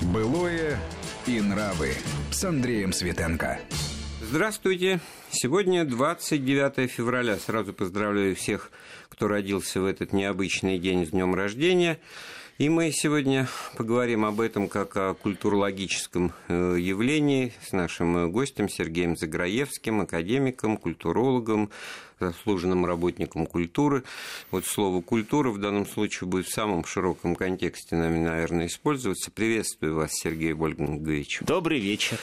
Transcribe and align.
Былое 0.00 0.78
и 1.26 1.40
нравы 1.40 1.90
с 2.30 2.44
Андреем 2.44 2.92
Светенко. 2.92 3.58
Здравствуйте. 4.22 5.00
Сегодня 5.30 5.84
29 5.84 6.88
февраля. 6.88 7.36
Сразу 7.36 7.72
поздравляю 7.72 8.36
всех, 8.36 8.70
кто 9.08 9.26
родился 9.26 9.80
в 9.80 9.86
этот 9.86 10.12
необычный 10.12 10.78
день 10.78 11.04
с 11.04 11.10
днем 11.10 11.34
рождения. 11.34 11.98
И 12.58 12.68
мы 12.68 12.92
сегодня 12.92 13.48
поговорим 13.76 14.24
об 14.24 14.40
этом 14.40 14.68
как 14.68 14.96
о 14.96 15.14
культурологическом 15.14 16.32
э, 16.46 16.76
явлении 16.78 17.52
с 17.66 17.72
нашим 17.72 18.30
гостем 18.30 18.68
Сергеем 18.68 19.16
Заграевским, 19.16 20.00
академиком, 20.00 20.76
культурологом, 20.76 21.70
заслуженным 22.20 22.86
работником 22.86 23.46
культуры. 23.46 24.04
Вот 24.50 24.66
слово 24.66 25.00
«культура» 25.00 25.50
в 25.50 25.58
данном 25.58 25.86
случае 25.86 26.28
будет 26.28 26.46
в 26.46 26.52
самом 26.52 26.84
широком 26.84 27.34
контексте 27.34 27.96
нами, 27.96 28.18
наверное, 28.18 28.66
использоваться. 28.66 29.30
Приветствую 29.30 29.94
вас, 29.94 30.10
Сергей 30.12 30.52
Вольгангович. 30.52 31.40
Добрый 31.42 31.80
вечер. 31.80 32.18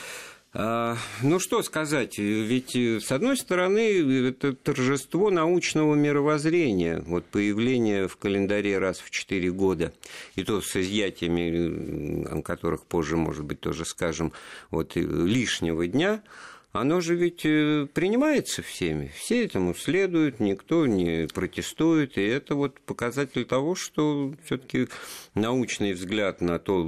А, 0.57 0.95
ну 1.21 1.37
что 1.39 1.61
сказать, 1.63 2.17
ведь 2.17 2.77
э, 2.77 3.01
с 3.01 3.11
одной 3.11 3.35
стороны 3.35 4.29
это 4.29 4.53
торжество 4.53 5.29
научного 5.29 5.95
мировоззрения, 5.95 7.03
вот 7.07 7.25
появление 7.25 8.07
в 8.07 8.15
календаре 8.15 8.77
раз 8.79 8.99
в 8.99 9.09
четыре 9.09 9.51
года, 9.51 9.91
и 10.37 10.45
то 10.45 10.61
с 10.61 10.77
изъятиями, 10.77 12.25
о 12.39 12.41
которых 12.41 12.85
позже, 12.85 13.17
может 13.17 13.43
быть, 13.43 13.59
тоже 13.59 13.83
скажем, 13.83 14.31
вот 14.71 14.95
э, 14.95 15.01
лишнего 15.01 15.87
дня, 15.87 16.21
оно 16.75 17.01
же 17.01 17.15
ведь 17.15 17.45
э, 17.45 17.87
принимается 17.93 18.61
всеми, 18.61 19.11
все 19.15 19.45
этому 19.45 19.73
следуют, 19.73 20.39
никто 20.39 20.85
не 20.85 21.27
протестует, 21.33 22.17
и 22.17 22.21
это 22.21 22.55
вот 22.55 22.79
показатель 22.81 23.45
того, 23.45 23.75
что 23.75 24.33
все-таки 24.45 24.89
научный 25.33 25.93
взгляд 25.93 26.41
на 26.41 26.59
то 26.59 26.83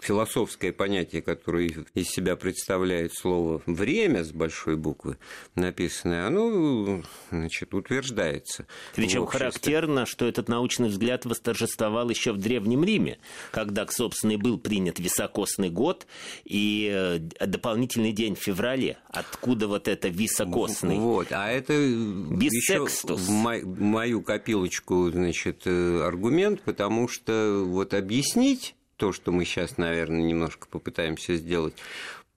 философское 0.00 0.72
понятие, 0.72 1.22
которое 1.22 1.70
из 1.94 2.08
себя 2.08 2.36
представляет 2.36 3.12
слово 3.14 3.62
«время» 3.66 4.24
с 4.24 4.32
большой 4.32 4.76
буквы 4.76 5.18
написанное, 5.54 6.26
оно 6.26 7.02
значит, 7.30 7.74
утверждается. 7.74 8.66
Причем 8.94 9.26
характерно, 9.26 10.06
что 10.06 10.26
этот 10.26 10.48
научный 10.48 10.88
взгляд 10.88 11.24
восторжествовал 11.24 12.08
еще 12.10 12.32
в 12.32 12.38
Древнем 12.38 12.84
Риме, 12.84 13.18
когда, 13.50 13.86
собственно, 13.88 14.32
и 14.32 14.36
был 14.36 14.58
принят 14.58 14.98
високосный 14.98 15.70
год 15.70 16.06
и 16.44 16.90
э, 16.92 17.18
дополнительный 17.46 18.12
день 18.12 18.36
в 18.36 18.38
феврале, 18.38 18.98
а 19.08 19.23
откуда 19.30 19.68
вот 19.68 19.88
это 19.88 20.08
високосный. 20.08 20.98
Вот, 20.98 21.28
а 21.30 21.50
это 21.50 21.72
еще 21.72 22.86
в 22.86 23.30
мою 23.30 24.22
копилочку, 24.22 25.10
значит, 25.10 25.62
э, 25.66 26.02
аргумент, 26.02 26.60
потому 26.62 27.08
что 27.08 27.64
вот 27.66 27.94
объяснить 27.94 28.74
то, 28.96 29.12
что 29.12 29.32
мы 29.32 29.44
сейчас, 29.44 29.76
наверное, 29.76 30.22
немножко 30.22 30.68
попытаемся 30.68 31.34
сделать, 31.36 31.74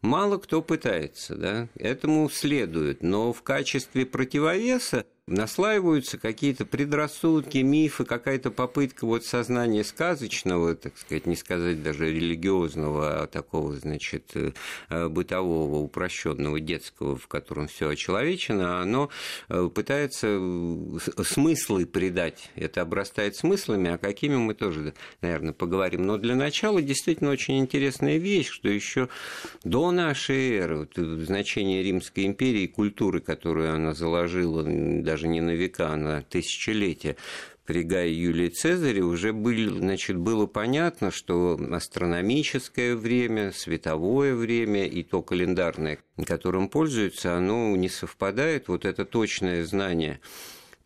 мало 0.01 0.37
кто 0.37 0.61
пытается, 0.61 1.35
да, 1.35 1.67
этому 1.75 2.29
следует, 2.29 3.03
но 3.03 3.33
в 3.33 3.41
качестве 3.41 4.05
противовеса 4.05 5.05
наслаиваются 5.27 6.17
какие-то 6.17 6.65
предрассудки, 6.65 7.57
мифы, 7.57 8.05
какая-то 8.05 8.49
попытка 8.49 9.05
вот 9.05 9.25
сознания 9.25 9.83
сказочного, 9.83 10.75
так 10.75 10.97
сказать, 10.97 11.25
не 11.25 11.35
сказать 11.35 11.83
даже 11.83 12.09
религиозного, 12.09 13.23
а 13.23 13.27
такого, 13.27 13.75
значит, 13.75 14.31
э, 14.35 15.07
бытового, 15.09 15.79
упрощенного, 15.79 16.61
детского, 16.61 17.17
в 17.17 17.27
котором 17.27 17.67
все 17.67 17.89
очеловечено, 17.89 18.81
оно 18.81 19.09
э, 19.49 19.69
пытается 19.73 20.27
э, 20.29 21.23
смыслы 21.23 21.85
придать. 21.85 22.49
Это 22.55 22.81
обрастает 22.81 23.35
смыслами, 23.35 23.91
а 23.91 23.97
какими 23.97 24.37
мы 24.37 24.53
тоже, 24.53 24.93
наверное, 25.21 25.53
поговорим. 25.53 26.05
Но 26.05 26.17
для 26.17 26.35
начала 26.35 26.81
действительно 26.81 27.31
очень 27.31 27.59
интересная 27.59 28.17
вещь, 28.17 28.47
что 28.47 28.69
еще 28.69 29.09
до 29.65 29.91
нашей 29.91 30.51
эры 30.53 30.77
вот, 30.77 30.95
значение 30.95 31.83
Римской 31.83 32.25
империи, 32.25 32.67
культуры, 32.67 33.19
которую 33.19 33.73
она 33.73 33.93
заложила, 33.93 34.63
даже 34.63 35.16
даже 35.17 35.27
не 35.27 35.41
на 35.41 35.55
века, 35.55 35.93
а 35.93 35.95
на 35.95 36.21
тысячелетия, 36.21 37.15
при 37.65 37.81
Гае 37.81 38.13
Юлии 38.13 38.49
Цезаре 38.49 39.01
уже 39.01 39.33
были, 39.33 39.67
значит, 39.67 40.15
было 40.15 40.45
понятно, 40.45 41.09
что 41.09 41.59
астрономическое 41.71 42.95
время, 42.95 43.51
световое 43.51 44.35
время 44.35 44.85
и 44.85 45.01
то 45.01 45.23
календарное, 45.23 45.97
которым 46.23 46.69
пользуются, 46.69 47.35
оно 47.35 47.75
не 47.75 47.89
совпадает. 47.89 48.67
Вот 48.67 48.85
это 48.85 49.05
точное 49.05 49.65
знание 49.65 50.19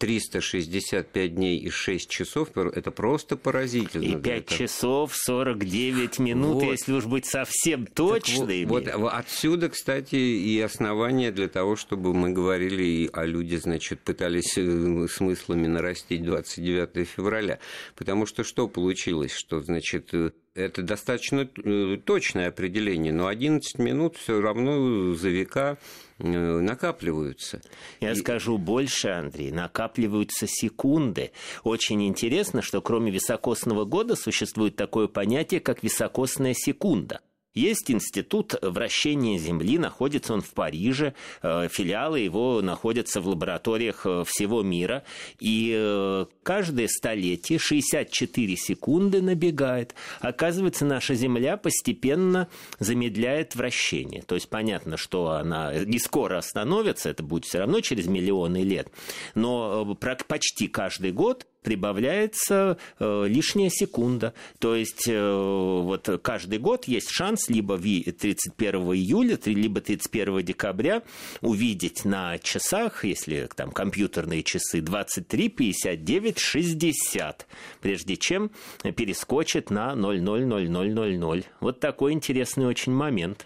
365 0.02 1.36
дней 1.36 1.60
и 1.60 1.70
6 1.70 2.10
часов, 2.10 2.50
это 2.58 2.90
просто 2.90 3.38
поразительно. 3.38 4.04
И 4.04 4.16
5 4.16 4.26
это... 4.26 4.58
часов 4.58 5.16
49 5.16 6.18
минут, 6.18 6.64
вот. 6.64 6.72
если 6.72 6.94
уж 6.94 7.06
быть 7.06 7.28
совсем 7.28 7.86
точными. 7.86 8.66
Вот, 8.66 8.92
вот 8.96 9.14
отсюда, 9.14 9.70
кстати, 9.70 10.16
и 10.16 10.60
основание 10.60 11.32
для 11.32 11.48
того, 11.48 11.76
чтобы 11.76 12.16
мы 12.16 12.32
говорили 12.32 12.84
и 12.84 13.10
о 13.14 13.26
люди, 13.26 13.58
значит, 13.58 14.00
пытались 14.00 14.58
э, 14.58 15.08
смыслами 15.08 15.68
нарастить 15.68 16.24
29 16.24 17.08
февраля. 17.08 17.60
Потому 17.96 18.26
что 18.26 18.44
что 18.44 18.68
получилось? 18.68 19.34
Что, 19.34 19.62
значит, 19.62 20.10
э, 20.14 20.32
это 20.56 20.82
достаточно 20.82 21.50
э, 21.64 21.98
точное 22.04 22.50
определение, 22.50 23.14
но 23.14 23.28
11 23.28 23.80
минут 23.80 24.18
все 24.18 24.42
равно 24.42 25.14
за 25.16 25.30
века 25.30 25.78
Э, 26.24 26.60
накапливаются. 26.60 27.62
Я 28.00 28.12
и... 28.12 28.16
скажу 28.16 28.58
больше, 28.58 29.10
Андрей, 29.10 29.52
накапливаются 29.52 30.46
секунды. 30.48 31.32
Очень 31.64 32.06
интересно, 32.06 32.62
что 32.62 32.82
кроме 32.82 33.12
високосного 33.12 33.86
года 33.86 34.16
существует 34.16 34.76
такое 34.76 35.08
понятие, 35.08 35.62
как 35.62 35.84
високосная 35.84 36.54
секунда– 36.54 37.22
есть 37.54 37.92
институт 37.92 38.56
вращения 38.62 39.38
Земли, 39.38 39.78
находится 39.78 40.34
он 40.34 40.42
в 40.42 40.52
Париже, 40.52 41.14
э, 41.42 41.68
филиалы 41.70 42.20
его 42.20 42.62
находятся 42.62 43.22
в 43.22 43.28
лабораториях 43.28 44.06
э, 44.06 44.24
всего 44.26 44.64
мира, 44.64 45.04
и 45.40 45.74
э, 45.76 46.26
каждое 46.44 46.88
столетие 46.88 47.60
64 47.60 48.56
секунды 48.56 49.22
набегает. 49.22 49.96
Оказывается, 50.22 50.86
наша 50.86 51.14
Земля 51.14 51.58
постепенно 51.58 52.48
замедляет 52.80 53.56
вращение. 53.56 54.22
То 54.22 54.36
есть 54.36 54.50
понятно, 54.50 54.98
что 54.98 55.32
она 55.32 55.74
не 55.74 56.00
скоро 56.00 56.38
остановится, 56.38 57.10
это 57.10 57.24
будет 57.24 57.46
все 57.46 57.60
равно 57.60 57.82
через 57.82 58.08
миллионы 58.08 58.64
лет, 58.64 58.90
но 59.36 59.96
почти 60.28 60.68
каждый 60.68 61.12
год 61.12 61.46
прибавляется 61.62 62.78
э, 63.00 63.26
лишняя 63.28 63.70
секунда. 63.70 64.34
То 64.60 64.76
есть 64.76 65.08
э, 65.08 65.82
вот 65.82 66.10
каждый 66.22 66.60
год 66.60 66.86
есть 66.86 67.10
шанс 67.10 67.50
либо 67.50 67.78
31 67.78 68.82
июля, 68.94 69.38
либо 69.46 69.82
31 69.82 70.44
декабря 70.44 71.04
увидеть 71.42 72.06
на 72.06 72.38
часах, 72.40 73.06
если 73.06 73.48
там 73.56 73.72
компьютерные 73.72 74.44
часы, 74.44 74.82
23, 74.82 75.50
59, 75.50 76.40
60, 76.40 77.48
прежде 77.82 78.18
чем 78.18 78.52
перескочит 78.96 79.70
на 79.70 79.96
000000. 79.96 81.46
Вот 81.60 81.80
такой 81.80 82.14
интересный 82.14 82.66
очень 82.66 82.94
момент. 82.94 83.46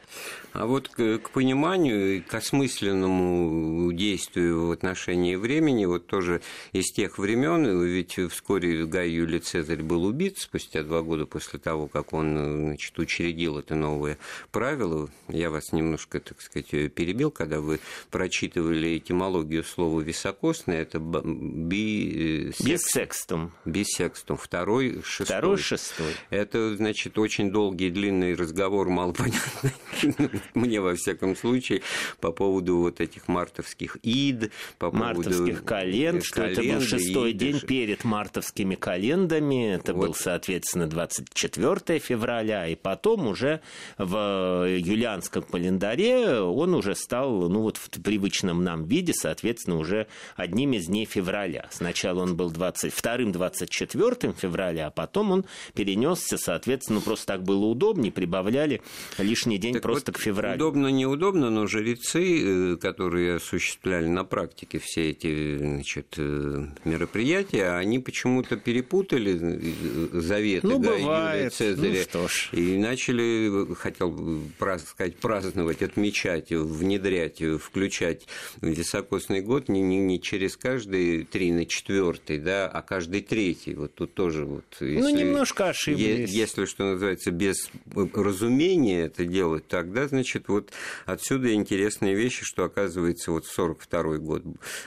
А 0.54 0.66
вот 0.66 0.88
к, 0.88 1.18
к 1.20 1.32
пониманию, 1.32 2.24
к 2.24 2.34
осмысленному 2.34 3.92
действию 3.92 4.68
в 4.68 4.72
отношении 4.72 5.36
времени, 5.36 5.84
вот 5.86 6.08
тоже 6.08 6.42
из 6.72 6.92
тех 6.94 7.18
времен, 7.18 7.84
ведь 7.84 8.05
вскоре 8.30 8.86
Гай 8.86 9.10
Юлий 9.10 9.40
Цезарь 9.40 9.84
был 9.84 10.06
убит 10.06 10.38
спустя 10.38 10.84
два 10.84 11.02
года 11.02 11.26
после 11.26 11.60
того, 11.60 11.88
как 11.88 12.14
он 12.14 12.68
значит, 12.68 12.98
учредил 13.00 13.60
это 13.60 13.76
новое 13.76 14.18
правило. 14.52 15.10
Я 15.28 15.50
вас 15.50 15.72
немножко, 15.72 16.20
так 16.20 16.42
сказать, 16.42 16.70
перебил, 16.94 17.32
когда 17.32 17.60
вы 17.60 17.80
прочитывали 18.12 18.98
этимологию 18.98 19.64
слова 19.64 20.02
«високосное», 20.02 20.82
это 20.82 21.00
би... 21.00 22.52
Э, 22.60 22.64
Бисекстум. 22.64 23.52
Бисекстум, 23.66 24.38
второй, 24.38 25.02
шестой. 25.04 25.26
Второй, 25.26 25.58
шестой. 25.58 26.14
Это, 26.30 26.76
значит, 26.76 27.18
очень 27.18 27.52
долгий, 27.52 27.90
длинный 27.90 28.36
разговор, 28.36 28.90
мало 28.90 29.14
понятный 29.14 29.72
мне, 30.54 30.82
во 30.82 30.96
всяком 30.96 31.36
случае, 31.36 31.82
по 32.20 32.32
поводу 32.32 32.78
вот 32.78 33.02
этих 33.02 33.28
мартовских 33.28 33.98
ид, 34.04 34.52
по 34.78 34.92
мартовских 34.92 35.36
поводу... 35.38 35.66
календ, 35.66 36.24
что 36.24 36.44
это 36.44 36.62
был 36.62 36.82
шестой 36.82 37.34
день 37.34 37.60
перед 37.62 37.95
мартовскими 38.04 38.76
календами, 38.76 39.74
это 39.74 39.94
вот. 39.94 40.08
был, 40.08 40.14
соответственно, 40.14 40.88
24 40.88 42.00
февраля, 42.00 42.68
и 42.68 42.76
потом 42.76 43.28
уже 43.28 43.62
в 43.98 44.68
юлианском 44.68 45.44
календаре 45.44 46.40
он 46.40 46.74
уже 46.74 46.96
стал, 46.96 47.50
ну 47.50 47.62
вот 47.62 47.78
в 47.78 47.90
привычном 48.02 48.64
нам 48.64 48.86
виде, 48.86 49.14
соответственно, 49.14 49.78
уже 49.78 50.08
одним 50.36 50.74
из 50.74 50.88
дней 50.88 51.06
февраля. 51.06 51.68
Сначала 51.72 52.22
он 52.22 52.36
был 52.36 52.52
22-м, 52.52 53.32
24 53.32 54.34
февраля, 54.34 54.88
а 54.88 54.92
потом 54.92 55.32
он 55.32 55.46
перенесся, 55.74 56.38
соответственно, 56.38 57.00
ну 57.00 57.02
просто 57.02 57.28
так 57.28 57.44
было 57.44 57.66
удобнее, 57.66 58.12
прибавляли 58.12 58.82
лишний 59.18 59.58
день 59.58 59.74
так 59.74 59.84
просто 59.84 60.12
вот 60.12 60.18
к 60.18 60.22
февралю. 60.22 60.56
Удобно, 60.56 60.88
неудобно, 60.88 61.50
но 61.50 61.68
жрецы, 61.68 62.74
э, 62.74 62.78
которые 62.78 63.36
осуществляли 63.36 64.08
на 64.08 64.24
практике 64.24 64.80
все 64.80 65.12
эти 65.12 65.58
значит, 65.58 66.16
э, 66.18 66.68
мероприятия, 66.84 67.76
они 67.86 68.00
почему-то 68.00 68.58
перепутали 68.58 69.40
э, 69.40 70.20
заветы 70.20 70.68
ну, 70.68 70.80
да, 70.80 70.92
бывает. 70.92 71.36
Юлия 71.36 71.50
Цезаря. 71.50 71.92
Ну, 71.92 72.04
что 72.04 72.28
ж. 72.28 72.50
И 72.52 72.78
начали, 72.78 73.74
хотел 73.76 74.42
сказать, 74.80 75.18
праздновать, 75.18 75.82
отмечать, 75.82 76.50
внедрять, 76.52 77.42
включать 77.62 78.28
високосный 78.62 79.42
год 79.42 79.70
не, 79.70 79.82
не, 79.82 80.00
не 80.00 80.20
через 80.20 80.58
каждый 80.58 81.26
три 81.26 81.52
на 81.52 81.66
четвертый, 81.66 82.40
да, 82.40 82.68
а 82.68 82.82
каждый 82.82 83.22
третий. 83.22 83.76
Вот 83.76 83.94
тут 83.94 84.14
тоже 84.14 84.46
вот. 84.46 84.66
Ну, 84.80 84.88
если, 84.88 85.02
ну, 85.02 85.10
немножко 85.10 85.70
ошиблись. 85.70 86.30
Если, 86.32 86.66
что 86.66 86.86
называется, 86.86 87.32
без 87.32 87.70
разумения 88.14 89.04
это 89.06 89.26
делать, 89.26 89.68
тогда, 89.68 90.08
значит, 90.08 90.48
вот 90.48 90.72
отсюда 91.06 91.54
интересные 91.54 92.16
вещи, 92.16 92.44
что, 92.44 92.64
оказывается, 92.64 93.32
вот 93.32 93.46
42 93.46 94.18
год 94.18 94.44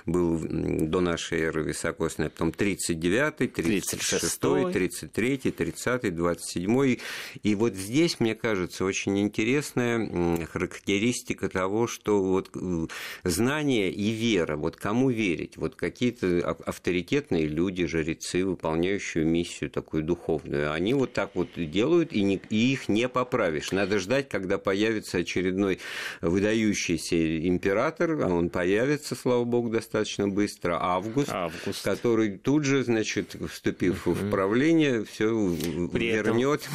был 0.07 0.41
до 0.41 1.01
нашей 1.01 1.41
эры 1.41 1.63
високосный, 1.63 2.27
а 2.27 2.31
потом 2.31 2.53
39-й, 2.89 3.47
36-й, 3.47 4.73
33-й, 4.73 5.51
30-й, 5.51 6.11
27-й. 6.11 7.01
И 7.43 7.55
вот 7.55 7.75
здесь, 7.75 8.21
мне 8.21 8.35
кажется, 8.35 8.85
очень 8.85 9.19
интересная 9.21 10.47
характеристика 10.47 11.49
того, 11.49 11.87
что 11.87 12.23
вот 12.23 12.51
э, 12.55 12.87
знание 13.25 13.91
и 13.91 14.11
вера, 14.11 14.57
вот 14.57 14.77
кому 14.77 15.11
верить, 15.11 15.57
вот 15.57 15.75
какие-то 15.75 16.57
авторитетные 16.67 17.47
люди, 17.47 17.87
жрецы, 17.87 18.45
выполняющие 18.45 19.25
миссию 19.25 19.71
такую 19.71 20.03
духовную, 20.03 20.73
они 20.73 20.95
вот 20.95 21.13
так 21.13 21.35
вот 21.35 21.49
делают, 21.57 22.13
и, 22.13 22.23
не, 22.23 22.41
и 22.51 22.73
их 22.73 22.89
не 22.89 23.09
поправишь. 23.09 23.73
Надо 23.73 23.99
ждать, 23.99 24.29
когда 24.29 24.59
появится 24.59 25.19
очередной 25.19 25.79
выдающийся 26.21 27.47
император, 27.47 28.23
а 28.23 28.29
он 28.29 28.51
появится, 28.51 29.15
слава 29.15 29.45
богу, 29.45 29.71
достаточно 29.71 30.29
быстро, 30.29 30.79
август, 30.81 31.31
август. 31.31 31.85
который 31.85 32.39
тут 32.39 32.65
же, 32.65 32.78
значит, 32.83 33.37
вступив 33.51 34.07
угу. 34.07 34.17
в 34.17 34.31
правление, 34.31 35.05
все 35.05 35.27
вернет. 35.29 36.69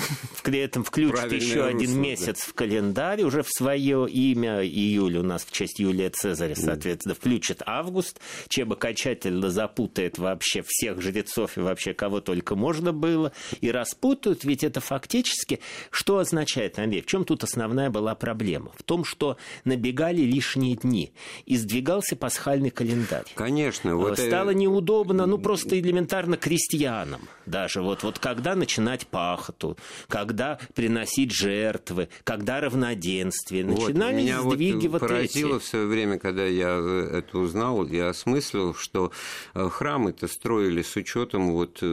При 0.44 0.59
этом 0.59 0.83
включит 0.83 1.31
еще 1.31 1.63
один 1.65 2.00
месяц 2.00 2.41
в 2.41 2.53
календарь, 2.53 3.23
уже 3.23 3.44
в 3.44 3.50
свое 3.50 4.07
имя 4.09 4.63
июль 4.63 5.17
у 5.17 5.23
нас 5.23 5.45
в 5.45 5.51
честь 5.51 5.79
Юлия 5.79 6.09
Цезаря, 6.09 6.55
соответственно, 6.55 7.15
включит 7.15 7.61
август, 7.65 8.19
чем 8.47 8.71
окончательно 8.71 9.50
запутает 9.50 10.17
вообще 10.17 10.63
всех 10.65 11.01
жрецов 11.01 11.57
и 11.57 11.61
вообще 11.61 11.94
кого 11.94 12.21
только 12.21 12.56
можно 12.56 12.94
было, 12.94 13.31
и 13.61 13.71
распутают, 13.71 14.44
ведь 14.44 14.63
это 14.63 14.79
фактически, 14.79 15.59
что 15.89 16.17
означает, 16.17 16.79
Андрей, 16.79 17.01
в 17.01 17.06
чем 17.06 17.25
тут 17.25 17.44
основная 17.44 17.89
была 17.89 18.15
проблема? 18.15 18.71
В 18.77 18.83
том, 18.83 19.03
что 19.03 19.38
набегали 19.65 20.21
лишние 20.21 20.75
дни, 20.75 21.13
и 21.45 21.57
сдвигался 21.57 22.15
пасхальный 22.15 22.69
календарь. 22.69 23.25
Конечно. 23.35 23.95
Вот 23.95 24.19
э, 24.19 24.27
Стало 24.27 24.51
неудобно, 24.51 25.25
ну, 25.25 25.38
просто 25.38 25.79
элементарно 25.94 26.38
крестьянам 26.38 27.22
даже. 27.45 27.81
Вот, 27.81 28.04
вот 28.04 28.19
когда 28.19 28.56
начинать 28.56 29.07
пахоту, 29.07 29.78
когда 30.07 30.60
приносить 30.74 31.31
жертвы, 31.31 32.10
когда 32.24 32.62
равноденствие. 32.62 33.66
Начинали 33.66 34.13
вот, 34.13 34.22
меня 34.22 34.42
сдвиги 34.42 34.88
вот, 34.88 35.01
вот 35.01 35.10
поразило 35.10 35.57
эти. 35.57 35.63
в 35.63 35.68
свое 35.68 35.86
время, 35.86 36.18
когда 36.18 36.45
я 36.45 36.78
э, 36.80 37.19
это 37.19 37.38
узнал, 37.38 37.86
я 37.88 38.10
осмыслил, 38.10 38.74
что 38.74 39.12
э, 39.54 39.69
храмы-то 39.69 40.28
строили 40.28 40.81
с 40.81 40.95
учетом 40.95 41.51
вот 41.51 41.84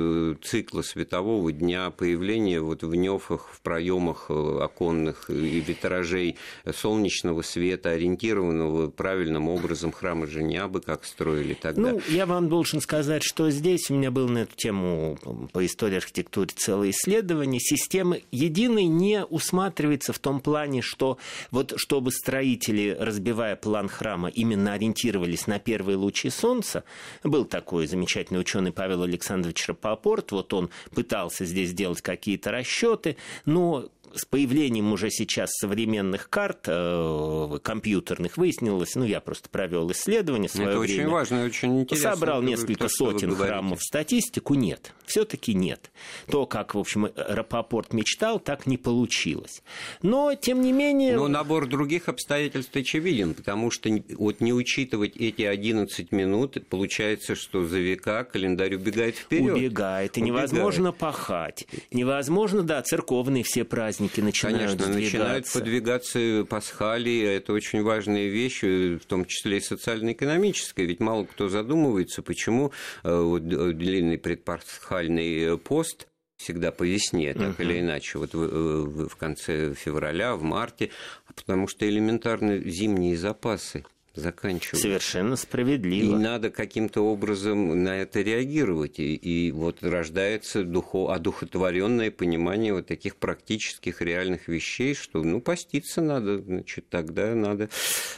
цикла 0.43 0.83
светового 0.83 1.53
дня, 1.53 1.91
появления 1.91 2.61
вот 2.61 2.83
в 2.83 2.95
нефах, 2.95 3.49
в 3.53 3.61
проемах 3.61 4.31
оконных 4.31 5.29
и 5.31 5.61
витражей 5.61 6.37
солнечного 6.73 7.43
света, 7.43 7.91
ориентированного 7.91 8.91
правильным 8.91 9.49
образом. 9.49 9.93
Храмы 9.93 10.27
же 10.27 10.43
не 10.43 10.57
абы 10.57 10.81
как 10.81 11.05
строили 11.05 11.55
тогда. 11.55 11.93
Ну, 11.93 12.01
я 12.09 12.27
вам 12.27 12.49
должен 12.49 12.81
сказать, 12.81 13.23
что 13.23 13.51
здесь 13.51 13.80
у 13.89 13.95
меня 13.95 14.11
было 14.11 14.29
на 14.29 14.39
эту 14.39 14.57
тему 14.57 15.17
по 15.53 15.65
истории 15.65 15.97
архитектуры 15.97 16.49
целое 16.55 16.91
исследование. 16.91 17.61
Система 17.61 18.17
единой 18.33 18.85
не 18.85 19.25
усматривается 19.25 20.13
в 20.13 20.19
том 20.19 20.41
плане, 20.41 20.83
что 20.83 21.19
вот 21.53 21.75
чтобы 21.77 22.11
строители, 22.11 22.97
разбивая 22.99 23.55
план 23.55 23.89
храма, 23.89 24.29
именно 24.29 24.73
ориентировались 24.73 25.47
на 25.47 25.59
первые 25.59 25.97
лучи 25.97 26.31
солнца. 26.31 26.85
Был 27.23 27.45
такой 27.45 27.87
замечательный 27.87 28.41
ученый 28.41 28.73
Павел 28.73 29.03
Александрович 29.05 29.69
Рапопорт, 29.69 30.33
вот 30.33 30.53
он 30.53 30.71
пытался 30.93 31.45
здесь 31.45 31.71
сделать 31.71 32.03
какие-то 32.03 32.51
расчеты, 32.51 33.17
но 33.45 33.89
с 34.15 34.25
появлением 34.25 34.93
уже 34.93 35.11
сейчас 35.11 35.51
современных 35.53 36.29
карт 36.29 36.65
э, 36.67 37.59
компьютерных 37.63 38.37
выяснилось, 38.37 38.95
ну, 38.97 39.05
я 39.05 39.21
просто 39.21 39.49
провел 39.49 39.91
исследование 39.93 40.49
в 40.49 40.53
свое 40.53 40.71
Это 40.71 40.79
время. 40.79 41.01
очень 41.03 41.11
важно 41.11 41.43
и 41.43 41.47
очень 41.47 41.81
интересно. 41.81 42.11
Собрал 42.15 42.43
несколько 42.43 42.85
то, 42.85 42.89
сотен 42.89 43.35
храмов. 43.35 43.83
Статистику 43.83 44.55
нет. 44.55 44.93
Все-таки 45.07 45.55
нет. 45.55 45.91
То, 46.31 46.47
как, 46.47 46.75
в 46.75 46.79
общем, 46.79 47.09
Рапопорт 47.17 47.93
мечтал, 47.93 48.41
так 48.41 48.67
не 48.67 48.77
получилось. 48.77 49.63
Но, 50.03 50.35
тем 50.35 50.61
не 50.61 50.73
менее... 50.73 51.17
Но 51.17 51.29
набор 51.29 51.67
других 51.67 52.09
обстоятельств 52.09 52.75
очевиден, 52.77 53.35
потому 53.35 53.71
что 53.71 53.91
вот 54.17 54.41
не 54.41 54.53
учитывать 54.53 55.17
эти 55.17 55.43
11 55.43 56.13
минут, 56.13 56.57
получается, 56.69 57.35
что 57.35 57.65
за 57.65 57.79
века 57.79 58.25
календарь 58.25 58.75
убегает 58.75 59.17
вперед. 59.17 59.57
Убегает. 59.57 60.17
И 60.17 60.21
убегает. 60.21 60.47
невозможно 60.51 60.93
пахать. 60.93 61.67
Невозможно, 61.91 62.63
да, 62.63 62.83
церковные 62.83 63.43
все 63.45 63.65
праздники 63.65 64.00
праздники 64.01 64.21
начинают 64.21 64.59
Конечно, 64.59 64.85
сдвигаться. 64.85 65.19
начинают 65.19 65.53
подвигаться 65.53 66.47
пасхалии, 66.49 67.23
это 67.23 67.53
очень 67.53 67.83
важные 67.83 68.29
вещи, 68.29 68.97
в 68.97 69.07
том 69.07 69.25
числе 69.25 69.59
и 69.59 69.61
социально-экономические, 69.61 70.87
ведь 70.87 71.01
мало 71.01 71.25
кто 71.25 71.49
задумывается, 71.49 72.23
почему 72.23 72.73
э, 73.03 73.15
вот, 73.15 73.43
э, 73.43 73.73
длинный 73.73 74.19
предпасхальный 74.19 75.59
пост 75.59 76.09
всегда 76.37 76.73
по 76.73 76.85
весне, 76.85 77.35
так 77.35 77.61
uh-huh. 77.61 77.63
или 77.63 77.81
иначе, 77.81 78.19
вот 78.19 78.33
в, 78.33 78.39
в, 78.39 79.09
в 79.09 79.17
конце 79.17 79.75
февраля, 79.75 80.35
в 80.37 80.43
марте, 80.43 80.91
потому 81.35 81.69
что 81.69 81.87
элементарно 81.87 82.59
зимние 82.59 83.17
запасы 83.17 83.85
заканчивают. 84.15 84.83
Совершенно 84.83 85.37
справедливо. 85.37 86.17
И 86.17 86.19
надо 86.19 86.51
каким-то 86.51 87.03
образом 87.03 87.85
на 87.85 87.97
это 87.97 88.21
реагировать. 88.21 88.99
И, 88.99 89.15
и 89.15 89.53
вот 89.53 89.83
рождается 89.83 90.65
духо, 90.65 91.13
одухотворенное 91.13 92.11
понимание 92.11 92.75
вот 92.75 92.87
таких 92.87 93.17
практических 93.17 94.01
реальных 94.03 94.49
вещей, 94.49 94.95
что 94.95 95.23
ну 95.23 95.41
поститься 95.41 96.01
надо, 96.01 96.39
значит, 96.39 96.89
тогда 96.89 97.35
надо 97.35 97.69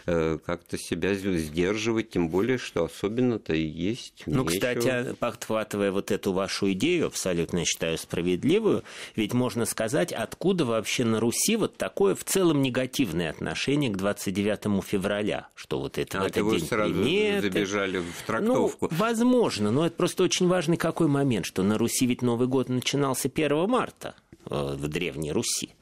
э, 0.07 0.39
как-то 0.45 0.79
себя 0.79 1.15
сдерживать, 1.15 2.11
тем 2.11 2.29
более, 2.29 2.59
что 2.59 2.85
особенно-то 2.85 3.55
и 3.55 3.63
есть. 3.63 4.23
Ну, 4.27 4.45
нечего. 4.45 4.75
кстати, 4.75 5.15
подхватывая 5.17 5.93
вот 5.93 6.11
эту 6.11 6.33
вашу 6.33 6.73
идею, 6.73 7.09
абсолютно 7.09 7.59
я 7.59 7.65
считаю 7.65 7.99
справедливую, 7.99 8.83
ведь 9.17 9.35
можно 9.35 9.67
сказать, 9.67 10.13
откуда 10.13 10.65
вообще 10.65 11.05
на 11.05 11.21
Руси 11.21 11.57
вот 11.57 11.77
такое 11.77 12.15
в 12.15 12.25
целом 12.25 12.63
негативное 12.63 13.31
отношение 13.31 13.91
к 13.91 13.97
29 13.97 14.83
февраля, 14.85 15.49
что 15.55 15.82
вот 15.83 15.99
это 15.99 16.21
а, 16.21 16.23
в 16.23 16.27
этот 16.27 16.43
вы 16.43 16.59
день 16.59 16.67
сразу 16.67 16.95
приметы. 16.95 17.43
забежали 17.43 17.99
в 17.99 18.27
трактовку. 18.27 18.89
Ну, 18.91 18.97
возможно, 18.97 19.71
но 19.71 19.87
это 19.87 19.97
просто 19.97 20.23
очень 20.23 20.49
важный 20.49 20.77
какой 20.77 21.09
момент, 21.09 21.47
что 21.47 21.63
на 21.63 21.79
Руси 21.79 22.07
ведь 22.07 22.23
Новый 22.23 22.49
год 22.49 22.69
начинался 22.69 23.29
1 23.29 23.69
марта 23.69 24.15
э, 24.47 24.75
в 24.77 24.89
Древней 24.89 25.33
Руси. 25.33 25.75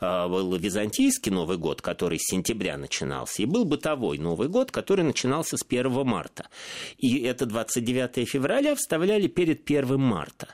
А, 0.00 0.28
был 0.28 0.54
византийский 0.56 1.32
Новый 1.32 1.58
год, 1.58 1.82
который 1.82 2.18
с 2.18 2.30
сентября 2.30 2.76
начинался, 2.76 3.42
и 3.42 3.46
был 3.46 3.64
бытовой 3.64 4.18
Новый 4.18 4.48
год, 4.48 4.70
который 4.70 5.04
начинался 5.04 5.56
с 5.56 5.64
1 5.66 6.06
марта. 6.06 6.48
И 6.98 7.20
это 7.20 7.46
29 7.46 8.28
февраля 8.28 8.74
вставляли 8.74 9.26
перед 9.26 9.68
1 9.68 9.98
марта. 9.98 10.48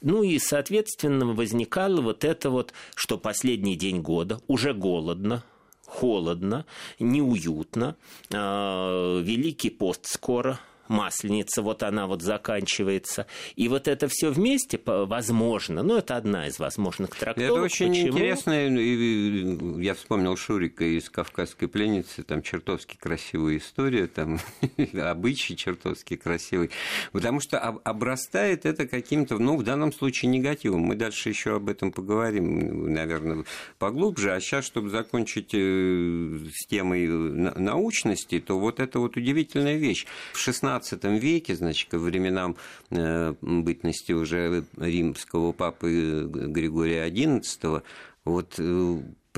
Ну 0.00 0.22
и, 0.22 0.38
соответственно, 0.38 1.26
возникало 1.26 2.00
вот 2.00 2.24
это 2.24 2.50
вот, 2.50 2.72
что 2.94 3.18
последний 3.18 3.76
день 3.76 4.00
года, 4.02 4.40
уже 4.46 4.74
голодно, 4.74 5.44
холодно, 5.88 6.64
неуютно. 7.00 7.94
А, 8.34 9.20
Великий 9.20 9.70
пост 9.70 10.06
скоро, 10.06 10.58
Масленица, 10.88 11.62
вот 11.62 11.82
она 11.82 12.06
вот 12.06 12.22
заканчивается. 12.22 13.26
И 13.56 13.68
вот 13.68 13.88
это 13.88 14.08
все 14.08 14.30
вместе, 14.30 14.80
возможно, 14.84 15.82
ну, 15.82 15.96
это 15.96 16.16
одна 16.16 16.46
из 16.46 16.58
возможных 16.58 17.14
трактовок. 17.14 17.50
Это 17.50 17.60
очень 17.60 17.90
Почему? 17.90 18.08
интересно. 18.08 19.80
Я 19.80 19.94
вспомнил 19.94 20.36
Шурика 20.36 20.84
из 20.84 21.10
«Кавказской 21.10 21.66
пленницы», 21.66 22.22
там 22.22 22.42
чертовски 22.42 22.96
красивая 22.96 23.58
история, 23.58 24.06
там 24.06 24.38
обычай 24.94 25.56
чертовски 25.56 26.16
красивый. 26.16 26.70
Потому 27.12 27.40
что 27.40 27.58
обрастает 27.58 28.66
это 28.66 28.86
каким-то, 28.86 29.38
ну, 29.38 29.56
в 29.56 29.62
данном 29.62 29.92
случае 29.92 30.30
негативом. 30.30 30.80
Мы 30.80 30.94
дальше 30.94 31.28
еще 31.28 31.56
об 31.56 31.68
этом 31.68 31.92
поговорим, 31.92 32.92
наверное, 32.92 33.44
поглубже. 33.78 34.32
А 34.32 34.40
сейчас, 34.40 34.64
чтобы 34.64 34.90
закончить 34.90 35.50
э, 35.52 36.38
с 36.54 36.66
темой 36.66 37.06
научности, 37.08 38.40
то 38.40 38.58
вот 38.58 38.80
это 38.80 38.98
вот 38.98 39.16
удивительная 39.16 39.76
вещь. 39.76 40.06
В 40.32 40.38
16 40.38 40.77
XVII 40.78 41.18
веке, 41.18 41.54
значит, 41.54 41.90
ко 41.90 41.98
временам 41.98 42.56
э, 42.90 43.34
бытности 43.40 44.12
уже 44.12 44.64
римского 44.76 45.52
папы 45.52 46.28
Григория 46.28 47.08
XI, 47.08 47.82
вот 48.24 48.58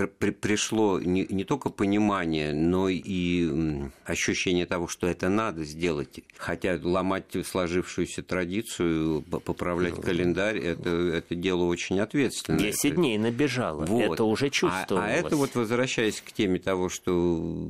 э, 0.01 0.07
при, 0.07 0.31
пришло 0.31 1.01
не, 1.01 1.27
не 1.29 1.45
только 1.45 1.71
понимание, 1.71 2.53
но 2.53 2.89
и 2.89 3.89
ощущение 4.05 4.67
того, 4.67 4.89
что 4.89 5.07
это 5.07 5.29
надо 5.29 5.65
сделать. 5.65 6.21
Хотя 6.37 6.79
ломать 6.83 7.25
сложившуюся 7.45 8.23
традицию, 8.23 9.23
поправлять 9.23 9.97
ну, 9.97 10.03
календарь, 10.03 10.59
это, 10.59 10.91
это 10.91 11.35
дело 11.35 11.65
очень 11.65 12.01
ответственное. 12.01 12.61
Десять 12.61 12.95
дней 12.95 13.19
набежало, 13.19 13.85
вот. 13.87 14.13
это 14.13 14.25
уже 14.25 14.51
чувствовалось. 14.51 15.11
А, 15.11 15.13
а 15.15 15.17
это 15.17 15.37
вот, 15.37 15.55
возвращаясь 15.55 16.21
к 16.21 16.33
теме 16.33 16.59
того, 16.59 16.89
что 16.89 17.69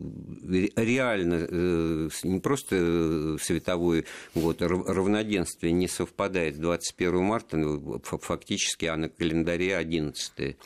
реально 0.77 1.47
э, 1.49 2.09
не 2.25 2.41
просто 2.41 3.37
световой 3.41 4.07
год, 4.35 4.63
равноденствие 4.63 5.73
не 5.73 5.89
совпадает 5.89 6.57
с 6.57 6.59
21 6.59 7.23
марта, 7.23 7.81
фактически, 8.03 8.87
а 8.87 8.97
на 8.97 9.09
календаре 9.09 9.77
11 9.77 10.57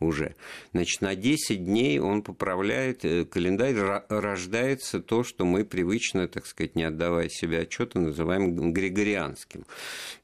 уже. 0.00 0.34
Значит, 0.72 1.02
на 1.10 1.16
10 1.16 1.64
дней 1.64 1.98
он 1.98 2.22
поправляет 2.22 3.04
э, 3.04 3.24
календарь, 3.24 3.74
рождается 4.08 5.00
то, 5.00 5.24
что 5.24 5.44
мы 5.44 5.64
привычно, 5.64 6.28
так 6.28 6.46
сказать, 6.46 6.76
не 6.76 6.84
отдавая 6.84 7.28
себе 7.28 7.62
отчета, 7.62 7.98
называем 7.98 8.72
григорианским. 8.72 9.64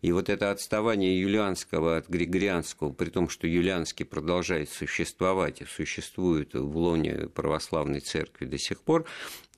И 0.00 0.12
вот 0.12 0.28
это 0.28 0.52
отставание 0.52 1.20
юлианского 1.20 1.96
от 1.96 2.08
григорианского, 2.08 2.92
при 2.92 3.10
том, 3.10 3.28
что 3.28 3.48
юлианский 3.48 4.04
продолжает 4.04 4.70
существовать 4.70 5.60
и 5.60 5.64
существует 5.64 6.54
в 6.54 6.76
лоне 6.76 7.30
православной 7.34 7.98
церкви 7.98 8.44
до 8.44 8.58
сих 8.58 8.80
пор, 8.80 9.06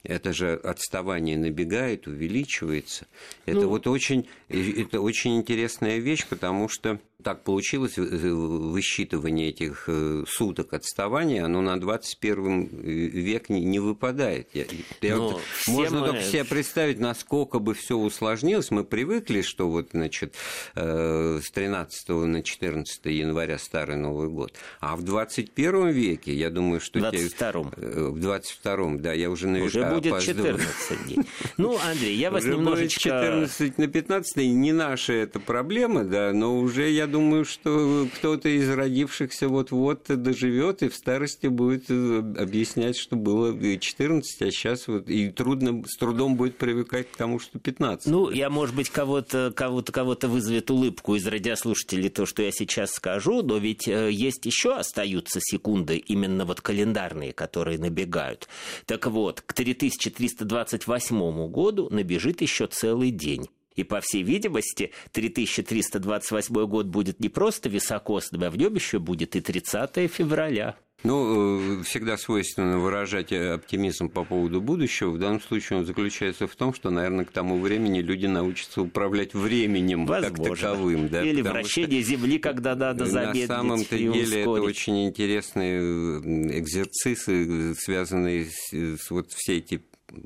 это 0.05 0.33
же 0.33 0.55
отставание 0.55 1.37
набегает, 1.37 2.07
увеличивается. 2.07 3.07
Это 3.45 3.63
ну... 3.63 3.69
вот 3.69 3.87
очень, 3.87 4.27
это 4.49 5.03
очень 5.03 5.37
интересная 5.37 5.99
вещь, 5.99 6.27
потому 6.27 6.71
что 6.71 6.99
так 7.25 7.43
получилось 7.43 7.97
высчитывание 7.97 9.49
этих 9.49 9.85
э, 9.89 10.23
суток 10.29 10.73
отставания, 10.73 11.45
оно 11.45 11.61
на 11.63 11.79
21 11.81 12.69
век 12.69 13.49
не, 13.49 13.65
не 13.65 13.81
выпадает. 13.81 14.51
Я, 14.55 14.67
я 15.03 15.17
вот, 15.17 15.41
можно 15.67 16.01
мы... 16.01 16.07
только 16.07 16.23
себе 16.23 16.45
представить, 16.45 17.01
насколько 17.01 17.59
бы 17.59 17.75
все 17.75 17.97
усложнилось. 17.97 18.71
Мы 18.71 18.85
привыкли, 18.85 19.43
что 19.43 19.69
вот, 19.69 19.89
значит, 19.95 20.37
э, 20.77 21.41
с 21.43 21.51
13 21.51 22.09
на 22.09 22.43
14 22.45 23.07
января 23.07 23.59
Старый 23.59 23.97
Новый 23.97 24.29
год. 24.29 24.53
А 24.79 24.95
в 24.95 25.03
21 25.03 25.89
веке, 25.89 26.33
я 26.33 26.51
думаю, 26.51 26.81
что... 26.81 27.01
22 27.01 27.51
те, 27.51 27.69
э, 27.79 28.09
в 28.11 28.21
22 28.21 28.99
да, 28.99 29.13
я 29.13 29.29
уже 29.31 29.49
наверняка 29.49 29.81
Уже 29.81 29.95
будет 29.95 30.13
опаздываю. 30.13 30.59
14 30.59 31.05
дней. 31.07 31.19
Ну, 31.57 31.77
Андрей, 31.85 32.17
я 32.17 32.31
вас 32.31 32.45
уже 32.45 32.55
немножечко... 32.55 33.01
14 33.01 33.77
на 33.79 33.89
15 33.89 34.37
не 34.37 34.71
наша 34.71 35.15
это 35.15 35.41
проблема, 35.41 36.05
да, 36.05 36.33
но 36.33 36.57
уже 36.57 36.89
я 36.89 37.08
думаю, 37.09 37.45
что 37.45 38.07
кто-то 38.15 38.49
из 38.49 38.69
родившихся 38.71 39.49
вот-вот 39.49 40.05
доживет 40.09 40.83
и 40.83 40.89
в 40.89 40.95
старости 40.95 41.47
будет 41.47 41.91
э, 41.91 42.19
объяснять, 42.39 42.97
что 42.97 43.17
было 43.17 43.79
14, 43.79 44.43
а 44.43 44.51
сейчас 44.51 44.87
вот 44.89 45.09
и 45.09 45.31
трудно, 45.31 45.83
с 45.87 45.97
трудом 45.97 46.37
будет 46.37 46.57
привыкать 46.57 47.11
к 47.11 47.17
тому, 47.17 47.39
что 47.39 47.59
15. 47.59 48.07
Ну, 48.07 48.31
я, 48.31 48.51
может 48.51 48.75
быть, 48.75 48.91
кого-то 48.91 49.53
кого-то 49.55 49.93
кого-то 49.93 50.29
вызовет 50.29 50.71
улыбку 50.71 51.17
из 51.17 51.27
радиослушателей 51.27 52.09
то, 52.11 52.27
что 52.27 52.43
я 52.43 52.53
сейчас 52.53 52.93
скажу, 52.93 53.43
но 53.43 53.59
ведь 53.59 53.89
э, 53.89 54.11
есть 54.13 54.47
еще 54.47 54.75
остаются 54.75 55.41
секунды 55.43 55.97
именно 55.97 56.45
вот 56.45 56.61
календарные, 56.61 57.33
которые 57.33 57.79
набегают. 57.79 58.49
Так 58.87 59.07
вот, 59.07 59.41
к 59.41 59.53
3328 59.53 61.49
году 61.49 61.89
набежит 61.91 62.41
еще 62.43 62.67
целый 62.67 63.11
день. 63.11 63.49
И, 63.79 63.85
по 63.85 64.01
всей 64.01 64.25
видимости, 64.25 64.91
3328 65.13 66.67
год 66.67 66.87
будет 66.87 67.21
не 67.21 67.29
просто 67.29 67.69
високосным, 67.69 68.43
а 68.43 68.51
в 68.51 68.59
нем 68.59 68.75
еще 68.75 68.99
будет 68.99 69.37
и 69.37 69.41
30 69.41 70.11
февраля. 70.11 70.75
Ну, 71.05 71.79
э, 71.79 71.83
всегда 71.85 72.17
свойственно 72.17 72.81
выражать 72.81 73.33
оптимизм 73.33 74.09
по 74.09 74.25
поводу 74.25 74.61
будущего. 74.61 75.11
В 75.11 75.19
данном 75.19 75.41
случае 75.41 75.79
он 75.79 75.87
заключается 75.87 76.49
в 76.49 76.57
том, 76.57 76.75
что, 76.75 76.91
наверное, 76.91 77.25
к 77.25 77.31
тому 77.31 77.61
времени 77.61 78.01
люди 78.01 78.27
научатся 78.27 78.83
управлять 78.83 79.33
временем 79.33 80.07
Возможно. 80.07 80.45
как 80.45 80.59
таковым. 80.59 81.09
Да, 81.09 81.23
Или 81.23 81.41
вращение 81.41 82.03
Земли, 82.03 82.41
когда 82.41 82.75
надо 82.75 83.07
замедлить 83.07 83.49
На 83.49 83.59
самом-то 83.59 83.97
деле 83.97 84.41
это 84.41 84.51
очень 84.51 85.07
интересные 85.07 85.79
э, 85.79 86.59
экзерцисы, 86.59 87.77
связанные 87.77 88.47
с, 88.47 88.73
с 88.73 89.09
вот 89.13 89.31
все 89.31 89.59
эти 89.59 89.81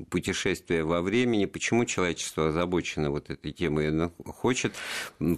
путешествия 0.09 0.83
во 0.83 1.01
времени, 1.01 1.45
почему 1.45 1.85
человечество 1.85 2.49
озабочено 2.49 3.11
вот 3.11 3.29
этой 3.29 3.51
темой, 3.51 3.89
оно 3.89 4.11
хочет 4.25 4.73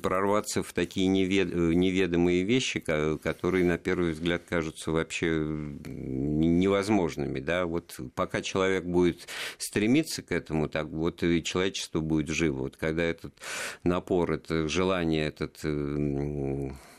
прорваться 0.01 0.63
в 0.63 0.73
такие 0.73 1.07
невед... 1.07 1.53
неведомые 1.53 2.43
вещи, 2.43 2.79
которые, 2.79 3.65
на 3.65 3.77
первый 3.77 4.11
взгляд, 4.11 4.43
кажутся 4.47 4.91
вообще 4.91 5.27
невозможными. 5.27 7.39
Да? 7.39 7.65
Вот 7.65 7.99
пока 8.15 8.41
человек 8.41 8.85
будет 8.85 9.27
стремиться 9.57 10.21
к 10.21 10.31
этому, 10.31 10.69
так 10.69 10.87
вот 10.87 11.23
и 11.23 11.43
человечество 11.43 11.99
будет 11.99 12.29
живо. 12.29 12.59
Вот 12.59 12.77
когда 12.77 13.03
этот 13.03 13.33
напор, 13.83 14.31
это 14.31 14.67
желание, 14.67 15.27
этот 15.27 15.61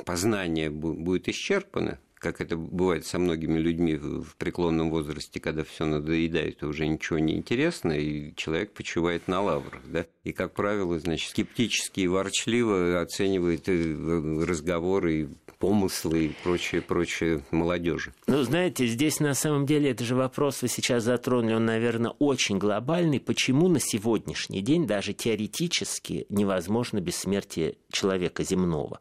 познание 0.05 0.71
будет 0.71 1.29
исчерпано, 1.29 1.99
как 2.27 2.41
это 2.41 2.57
бывает 2.57 3.07
со 3.07 3.21
многими 3.21 3.57
людьми 3.61 3.95
в 3.95 4.35
преклонном 4.37 4.91
возрасте, 4.91 5.39
когда 5.39 5.63
все 5.63 5.87
надоедает, 5.87 6.65
уже 6.65 6.89
ничего 6.89 7.21
не 7.21 7.37
интересно, 7.37 7.93
и 7.93 8.35
человек 8.35 8.73
почивает 8.73 9.29
на 9.29 9.43
лаврах. 9.43 9.83
Да? 9.85 10.07
И, 10.25 10.33
как 10.33 10.53
правило, 10.53 10.99
значит, 10.99 11.31
скептически 11.31 12.01
и 12.01 12.09
ворчливо 12.09 13.01
оценивает 13.01 13.69
разговоры 13.69 15.15
и 15.15 15.29
помыслы 15.59 16.27
и 16.27 16.29
прочее, 16.43 16.83
прочее 16.83 17.43
молодежи. 17.51 18.13
Ну, 18.27 18.43
знаете, 18.43 18.87
здесь 18.87 19.21
на 19.21 19.35
самом 19.35 19.67
деле 19.67 19.91
это 19.91 20.05
же 20.05 20.15
вопрос 20.15 20.63
вы 20.63 20.69
сейчас 20.69 21.05
затронули, 21.05 21.55
он, 21.55 21.67
наверное, 21.67 22.13
очень 22.19 22.59
глобальный. 22.59 23.21
Почему 23.21 23.69
на 23.69 23.81
сегодняшний 23.81 24.61
день 24.61 24.87
даже 24.87 25.13
теоретически 25.13 26.27
невозможно 26.29 27.01
бессмертие 27.01 27.77
человека 27.91 28.45
земного? 28.45 29.01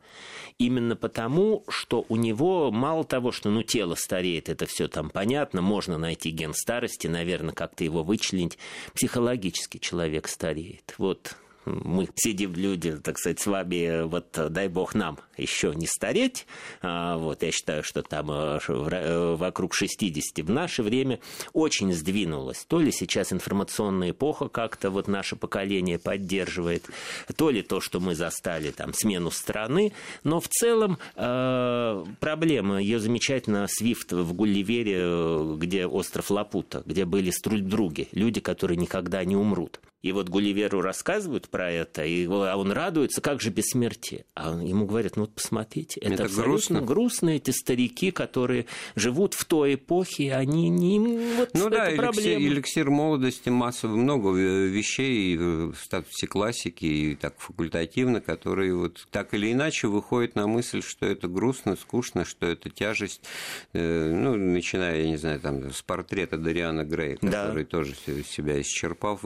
Именно 0.58 0.96
потому, 0.96 1.64
что 1.68 2.06
у 2.08 2.16
него 2.16 2.72
мало 2.72 3.04
того, 3.04 3.32
что 3.32 3.50
ну, 3.50 3.64
тело 3.64 3.96
стареет, 3.96 4.48
это 4.48 4.66
все 4.66 4.88
там 4.88 5.10
понятно, 5.10 5.62
можно 5.62 5.98
найти 5.98 6.32
ген 6.32 6.54
старости, 6.54 7.08
наверное, 7.08 7.54
как-то 7.54 7.84
его 7.84 8.04
вычленить. 8.04 8.58
Психологически 8.94 9.78
человек 9.78 10.28
стареет. 10.28 10.96
Вот 10.98 11.36
мы 11.66 12.08
сидим 12.16 12.54
люди, 12.54 12.96
так 12.98 13.18
сказать, 13.18 13.40
с 13.40 13.48
вами, 13.48 14.04
вот 14.04 14.28
дай 14.50 14.68
бог 14.68 14.96
нам 14.96 15.18
еще 15.38 15.74
не 15.76 15.88
стареть. 15.88 16.46
А, 16.82 17.18
вот 17.18 17.44
я 17.44 17.52
считаю, 17.52 17.84
что 17.84 18.02
там 18.02 18.32
э, 18.32 18.60
э, 18.68 19.36
вокруг 19.36 19.74
60 19.74 20.46
в 20.46 20.50
наше 20.50 20.84
время 20.84 21.20
очень 21.54 21.94
сдвинулось. 21.94 22.66
То 22.66 22.80
ли 22.80 22.92
сейчас 22.92 23.34
информационная 23.34 24.12
эпоха 24.12 24.48
как-то 24.48 24.90
вот 24.90 25.08
наше 25.08 25.36
поколение 25.36 26.00
поддерживает, 26.00 26.86
то 27.36 27.50
ли 27.50 27.62
то, 27.62 27.82
что 27.82 28.00
мы 28.00 28.16
застали 28.16 28.72
там 28.72 28.94
смену 28.94 29.32
страны, 29.32 29.94
но 30.24 30.40
в 30.40 30.48
целом 30.48 30.98
э, 31.16 32.06
проблема, 32.20 32.82
ее 32.82 33.00
замечательно 33.00 33.68
Свифт 33.68 34.14
в 34.14 34.34
Гулливере, 34.34 35.56
где 35.58 35.86
остров 35.86 36.30
Лапута, 36.30 36.84
где 36.86 37.06
были 37.06 37.32
струльдруги, 37.32 38.08
люди, 38.12 38.40
которые 38.40 38.78
никогда 38.78 39.24
не 39.24 39.36
умрут. 39.36 39.80
И 40.06 40.12
вот 40.12 40.30
Гулливеру 40.30 40.82
рассказывают 40.82 41.50
про 41.50 41.72
это, 41.72 42.06
и 42.06 42.28
он 42.28 42.72
радуется, 42.72 43.22
как 43.22 43.42
же 43.42 43.50
бессмертие. 43.50 44.26
А 44.36 44.52
ему 44.52 44.86
говорят, 44.86 45.16
ну 45.16 45.24
вот 45.24 45.34
посмотрите, 45.34 46.00
это, 46.00 46.14
это 46.14 46.24
абсолютно 46.26 46.46
грустно. 46.46 46.82
грустно, 46.82 47.30
эти 47.32 47.50
старики, 47.50 48.12
которые 48.12 48.68
живут 48.96 49.34
в 49.34 49.46
той 49.46 49.74
эпохе, 49.74 50.36
они 50.36 50.70
не... 50.70 51.00
Вот 51.38 51.50
ну 51.56 51.72
да, 51.72 51.92
эликсир, 51.92 52.38
эликсир 52.38 52.92
молодости, 52.92 53.50
массово 53.50 53.96
много 53.96 54.30
вещей 54.30 55.38
в 55.38 55.74
статусе 55.74 56.28
классики 56.28 56.86
и 56.86 57.16
так 57.16 57.40
факультативно, 57.40 58.22
которые 58.22 58.76
вот 58.76 59.08
так 59.10 59.34
или 59.34 59.52
иначе 59.52 59.88
выходят 59.88 60.36
на 60.36 60.46
мысль, 60.46 60.84
что 60.84 61.08
это 61.08 61.28
грустно, 61.28 61.76
скучно, 61.76 62.26
что 62.26 62.46
это 62.46 62.70
тяжесть, 62.70 63.22
э, 63.74 64.14
ну, 64.14 64.36
начиная, 64.36 65.02
я 65.02 65.10
не 65.10 65.18
знаю, 65.18 65.40
там, 65.40 65.74
с 65.74 65.82
портрета 65.82 66.38
Дариана 66.38 66.84
Грея, 66.84 67.16
который 67.16 67.64
да. 67.64 67.70
тоже 67.72 67.96
себя 67.96 68.62
исчерпал 68.62 69.18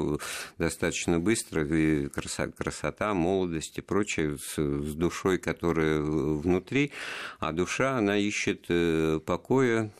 достаточно 0.69 1.19
быстро, 1.19 1.65
и 1.65 2.07
красота, 2.09 2.51
красота 2.51 3.13
молодость 3.15 3.79
и 3.79 3.81
прочее, 3.81 4.37
с, 4.37 4.55
с 4.55 4.93
душой, 4.93 5.39
которая 5.39 5.99
внутри, 5.99 6.91
а 7.39 7.51
душа, 7.51 7.97
она 7.97 8.17
ищет 8.17 8.65
э, 8.69 9.19
покоя, 9.25 9.91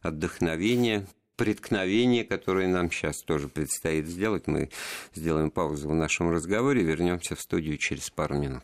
отдохновения, 0.00 1.06
преткновение, 1.36 2.24
которое 2.24 2.68
нам 2.68 2.90
сейчас 2.90 3.22
тоже 3.22 3.48
предстоит 3.48 4.06
сделать. 4.06 4.46
Мы 4.46 4.70
сделаем 5.14 5.50
паузу 5.50 5.90
в 5.90 5.94
нашем 5.94 6.30
разговоре, 6.30 6.82
вернемся 6.82 7.36
в 7.36 7.40
студию 7.40 7.76
через 7.76 8.08
пару 8.08 8.38
минут. 8.38 8.62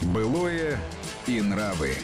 Былое 0.00 0.78
и 1.26 1.40
нравы. 1.40 1.94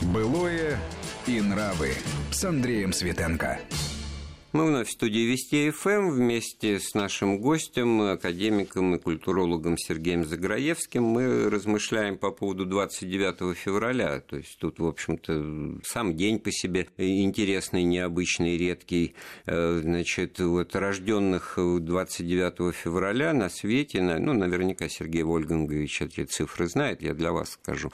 Былое 0.00 0.78
и 1.26 1.40
нравы 1.40 1.94
с 2.30 2.44
Андреем 2.44 2.92
Светенко. 2.92 3.58
Мы 4.54 4.66
вновь 4.66 4.86
в 4.86 4.92
студии 4.92 5.26
Вести 5.26 5.70
ФМ 5.70 6.10
вместе 6.10 6.78
с 6.78 6.94
нашим 6.94 7.40
гостем, 7.40 8.00
академиком 8.02 8.94
и 8.94 9.00
культурологом 9.00 9.76
Сергеем 9.76 10.24
Заграевским. 10.24 11.02
Мы 11.02 11.50
размышляем 11.50 12.16
по 12.16 12.30
поводу 12.30 12.64
29 12.64 13.58
февраля. 13.58 14.20
То 14.20 14.36
есть 14.36 14.56
тут, 14.60 14.78
в 14.78 14.86
общем-то, 14.86 15.80
сам 15.82 16.14
день 16.14 16.38
по 16.38 16.52
себе 16.52 16.86
интересный, 16.98 17.82
необычный, 17.82 18.56
редкий. 18.56 19.16
Э, 19.46 19.80
значит, 19.82 20.38
вот 20.38 20.76
рожденных 20.76 21.54
29 21.56 22.72
февраля 22.72 23.32
на 23.32 23.48
свете, 23.48 24.02
ну, 24.02 24.34
наверняка 24.34 24.88
Сергей 24.88 25.24
Вольгангович 25.24 26.02
эти 26.02 26.26
цифры 26.26 26.68
знает, 26.68 27.02
я 27.02 27.14
для 27.14 27.32
вас 27.32 27.58
скажу. 27.60 27.90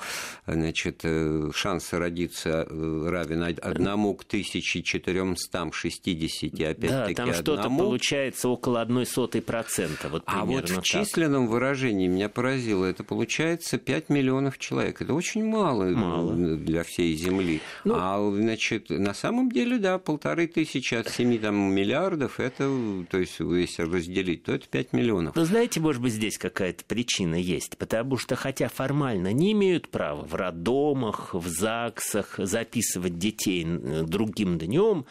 Значит, 0.47 1.01
э, 1.05 1.53
шансы 1.55 1.97
родиться 1.97 2.67
э, 2.69 3.09
равен 3.09 3.45
одному 3.63 4.15
к 4.15 4.25
1460 4.25 6.50
и 6.53 6.65
опять-таки 6.65 7.15
Да, 7.15 7.25
там 7.25 7.35
что-то 7.35 7.69
получается 7.69 8.49
около 8.49 8.81
одной 8.81 9.07
сотой 9.07 9.43
процента. 9.43 10.09
Вот 10.09 10.23
а 10.27 10.45
вот 10.45 10.69
в 10.69 10.77
так. 10.77 10.85
численном 10.85 11.47
выражении 11.47 12.07
меня 12.07 12.29
поразило, 12.29 12.85
это 12.85 13.05
получается 13.05 13.79
5 13.79 14.09
миллионов 14.09 14.59
человек. 14.59 15.03
Это 15.03 15.15
очень 15.15 15.45
мало, 15.45 15.85
мало. 15.85 16.33
для 16.35 16.83
всей 16.83 17.15
Земли. 17.15 17.61
Ну, 17.85 17.95
а 17.97 18.33
значит, 18.35 18.91
на 18.91 19.15
самом 19.15 19.51
деле, 19.51 19.79
да, 19.79 19.99
полторы 19.99 20.47
тысячи 20.47 20.95
от 20.95 21.09
7 21.09 21.39
там, 21.39 21.57
миллиардов, 21.57 22.41
это, 22.41 22.71
то 23.11 23.19
есть, 23.19 23.39
если 23.41 23.83
разделить, 23.83 24.45
то 24.45 24.53
это 24.53 24.67
5 24.69 24.93
миллионов. 24.93 25.37
Вы 25.37 25.45
знаете, 25.45 25.81
может 25.81 26.03
быть, 26.03 26.13
здесь 26.13 26.39
какая-то 26.39 26.85
причина 26.85 27.35
есть, 27.35 27.77
потому 27.79 28.17
что, 28.17 28.37
хотя 28.37 28.69
формально 28.69 29.33
не 29.33 29.53
имеют 29.53 29.89
права 29.89 30.23
в 30.25 30.35
роддомах, 30.35 31.35
в 31.35 31.47
ЗАГСах 31.47 32.35
записывать 32.39 33.19
детей 33.19 33.65
другим 33.65 34.59
днем, 34.59 35.07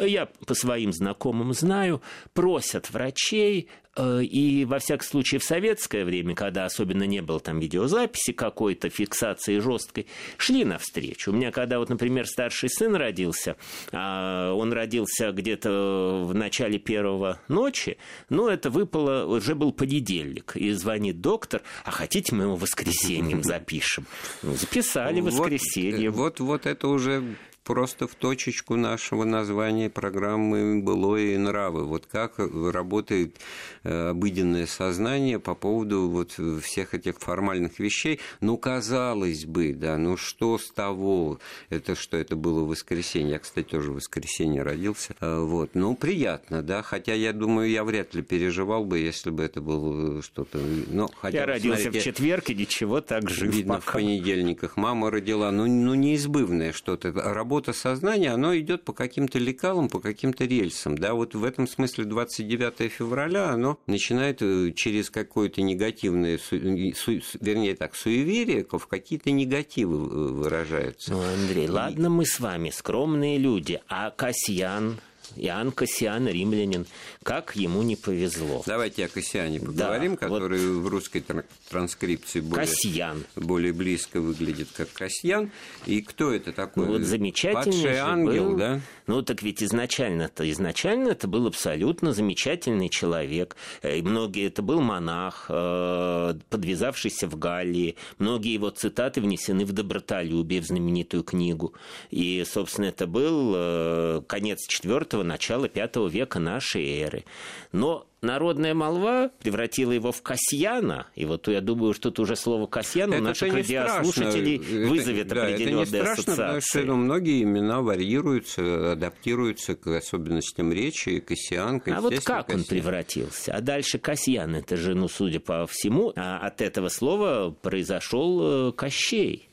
я 0.00 0.26
по 0.46 0.54
своему 0.54 0.81
своим 0.82 0.92
знакомым 0.92 1.52
знаю, 1.52 2.02
просят 2.34 2.90
врачей 2.90 3.68
Э, 3.94 4.22
и, 4.22 4.64
во 4.64 4.78
всяком 4.78 5.06
случае, 5.06 5.38
в 5.38 5.44
советское 5.44 6.04
время, 6.04 6.34
когда 6.34 6.64
особенно 6.64 7.02
не 7.04 7.20
было 7.20 7.40
там 7.40 7.60
видеозаписи 7.60 8.32
какой-то, 8.32 8.88
фиксации 8.88 9.58
жесткой, 9.58 10.06
шли 10.38 10.64
навстречу. 10.64 11.30
У 11.30 11.34
меня, 11.34 11.50
когда 11.50 11.78
вот, 11.78 11.88
например, 11.88 12.26
старший 12.26 12.70
сын 12.70 12.94
родился, 12.94 13.56
а, 13.92 14.52
он 14.54 14.72
родился 14.72 15.32
где-то 15.32 16.24
в 16.26 16.34
начале 16.34 16.78
первого 16.78 17.40
ночи, 17.48 17.98
ну, 18.30 18.48
это 18.48 18.70
выпало, 18.70 19.26
уже 19.26 19.54
был 19.54 19.72
понедельник, 19.72 20.56
и 20.56 20.72
звонит 20.72 21.20
доктор, 21.20 21.62
а 21.84 21.90
хотите 21.90 22.34
мы 22.34 22.44
его 22.44 22.56
воскресеньем 22.56 23.42
запишем? 23.42 24.06
Ну, 24.42 24.54
записали 24.54 25.20
воскресенье. 25.20 26.10
Вот, 26.10 26.40
вот 26.40 26.66
это 26.66 26.88
уже 26.88 27.36
просто 27.64 28.06
в 28.06 28.14
точечку 28.14 28.76
нашего 28.76 29.24
названия 29.24 29.88
программы 29.88 30.82
«Былое 30.82 31.34
и 31.34 31.36
нравы». 31.36 31.84
Вот 31.84 32.06
как 32.06 32.34
работает 32.38 33.36
э, 33.84 34.10
обыденное 34.10 34.66
сознание 34.66 35.38
по 35.38 35.54
поводу 35.54 36.08
вот 36.08 36.38
всех 36.62 36.94
этих 36.94 37.18
формальных 37.18 37.78
вещей. 37.78 38.20
Ну, 38.40 38.56
казалось 38.56 39.44
бы, 39.44 39.72
да, 39.74 39.96
ну 39.98 40.16
что 40.16 40.58
с 40.58 40.70
того? 40.70 41.38
Это 41.70 41.94
что, 41.94 42.16
это 42.16 42.36
было 42.36 42.64
воскресенье. 42.64 43.32
Я, 43.32 43.38
кстати, 43.38 43.68
тоже 43.68 43.92
в 43.92 43.94
воскресенье 43.96 44.62
родился. 44.62 45.14
Э, 45.20 45.40
вот, 45.40 45.70
ну, 45.74 45.94
приятно, 45.94 46.62
да, 46.62 46.82
хотя 46.82 47.14
я 47.14 47.32
думаю, 47.32 47.70
я 47.70 47.84
вряд 47.84 48.14
ли 48.14 48.22
переживал 48.22 48.84
бы, 48.84 48.98
если 48.98 49.30
бы 49.30 49.44
это 49.44 49.60
было 49.60 50.22
что-то... 50.22 50.58
Ну, 50.88 51.08
хотя, 51.20 51.38
я 51.38 51.46
родился 51.46 51.82
смотрите, 51.82 52.00
в 52.00 52.04
четверг, 52.04 52.50
и 52.50 52.54
ничего, 52.54 53.00
так 53.00 53.30
жив 53.30 53.54
Видно, 53.54 53.74
пока. 53.74 53.90
в 53.90 53.92
понедельниках 53.94 54.76
мама 54.76 55.10
родила, 55.10 55.50
ну, 55.50 55.66
ну 55.66 55.94
неизбывное 55.94 56.72
что-то 56.72 57.12
работа 57.12 57.51
сознания, 57.72 58.30
оно 58.30 58.56
идет 58.58 58.84
по 58.84 58.92
каким-то 58.92 59.38
лекалам, 59.38 59.88
по 59.88 60.00
каким-то 60.00 60.44
рельсам. 60.44 60.96
Да, 60.96 61.14
вот 61.14 61.34
в 61.34 61.44
этом 61.44 61.66
смысле 61.66 62.04
29 62.04 62.90
февраля 62.90 63.50
оно 63.50 63.78
начинает 63.86 64.42
э, 64.42 64.72
через 64.74 65.10
какое-то 65.10 65.62
негативное, 65.62 66.38
вернее 66.50 67.76
так, 67.76 67.94
суеверие 67.94 68.66
в 68.70 68.86
какие-то 68.86 69.30
негативы 69.30 69.96
э, 69.96 70.32
выражаются. 70.32 71.12
Ну, 71.12 71.22
Андрей, 71.22 71.68
ладно 71.68 72.10
мы 72.10 72.26
с 72.26 72.40
вами, 72.40 72.70
скромные 72.70 73.38
люди, 73.38 73.80
а 73.88 74.10
Касьян, 74.10 74.98
Иоанн 75.36 75.72
Кассиан, 75.72 76.28
римлянин. 76.28 76.86
Как 77.22 77.56
ему 77.56 77.82
не 77.82 77.96
повезло. 77.96 78.62
Давайте 78.66 79.04
о 79.04 79.08
Кассиане 79.08 79.60
поговорим, 79.60 80.12
да, 80.12 80.16
который 80.16 80.66
вот 80.66 80.84
в 80.84 80.88
русской 80.88 81.24
транскрипции 81.68 82.40
более, 82.40 82.66
Кассиан. 82.66 83.24
более 83.36 83.72
близко 83.72 84.20
выглядит 84.20 84.68
как 84.76 84.92
Касьян. 84.92 85.50
И 85.86 86.00
кто 86.02 86.32
это 86.32 86.52
такой? 86.52 86.86
Ну, 86.86 86.92
вот 86.92 87.02
замечательный 87.02 87.82
Падший 87.82 87.98
ангел, 87.98 88.50
был. 88.50 88.56
да? 88.56 88.80
Ну, 89.06 89.22
так 89.22 89.42
ведь 89.42 89.62
изначально-то, 89.62 90.48
изначально 90.50 91.10
это 91.10 91.26
был 91.26 91.46
абсолютно 91.46 92.12
замечательный 92.12 92.88
человек. 92.88 93.56
Э, 93.82 93.98
и 93.98 94.02
многие, 94.02 94.46
это 94.46 94.62
был 94.62 94.80
монах, 94.80 95.46
э, 95.48 96.34
подвязавшийся 96.50 97.26
в 97.26 97.36
Галлии. 97.36 97.96
Многие 98.18 98.54
его 98.54 98.70
цитаты 98.70 99.20
внесены 99.20 99.64
в 99.64 99.72
«Добротолюбие», 99.72 100.60
в 100.60 100.66
знаменитую 100.66 101.24
книгу. 101.24 101.74
И, 102.10 102.44
собственно, 102.46 102.86
это 102.86 103.06
был 103.06 103.52
э, 103.56 104.22
конец 104.26 104.66
IV 104.68 105.21
начала 105.22 105.68
V 105.72 106.10
века 106.10 106.38
нашей 106.38 107.00
эры. 107.00 107.24
Но 107.72 108.06
народная 108.22 108.74
молва 108.74 109.30
превратила 109.42 109.92
его 109.92 110.12
в 110.12 110.22
Касьяна, 110.22 111.06
и 111.14 111.24
вот 111.24 111.48
я 111.48 111.60
думаю, 111.60 111.92
что 111.92 112.10
тут 112.10 112.20
уже 112.20 112.36
слово 112.36 112.66
Касьян 112.66 113.12
у 113.12 113.20
наших 113.20 113.52
радиослушателей 113.52 114.56
это, 114.56 114.88
вызовет 114.88 115.28
да, 115.28 115.42
определенные 115.44 115.82
это 115.82 115.96
не 115.98 116.02
страшно, 116.02 116.12
ассоциации. 116.12 116.42
Потому 116.42 116.60
что 116.60 116.84
ну, 116.84 116.96
многие 116.96 117.42
имена 117.42 117.80
варьируются, 117.82 118.92
адаптируются 118.92 119.74
к 119.74 119.86
особенностям 119.88 120.72
речи, 120.72 121.20
Кассиан, 121.20 121.82
А 121.86 122.00
вот 122.00 122.14
как 122.20 122.46
Кассиан. 122.46 122.60
он 122.60 122.64
превратился? 122.66 123.52
А 123.54 123.60
дальше 123.60 123.98
Касьян, 123.98 124.54
это 124.54 124.76
же, 124.76 124.94
ну, 124.94 125.08
судя 125.08 125.40
по 125.40 125.66
всему, 125.66 126.12
а 126.16 126.38
от 126.38 126.60
этого 126.60 126.88
слова 126.88 127.50
произошел 127.50 128.68
э, 128.68 128.72
Кощей. 128.72 129.48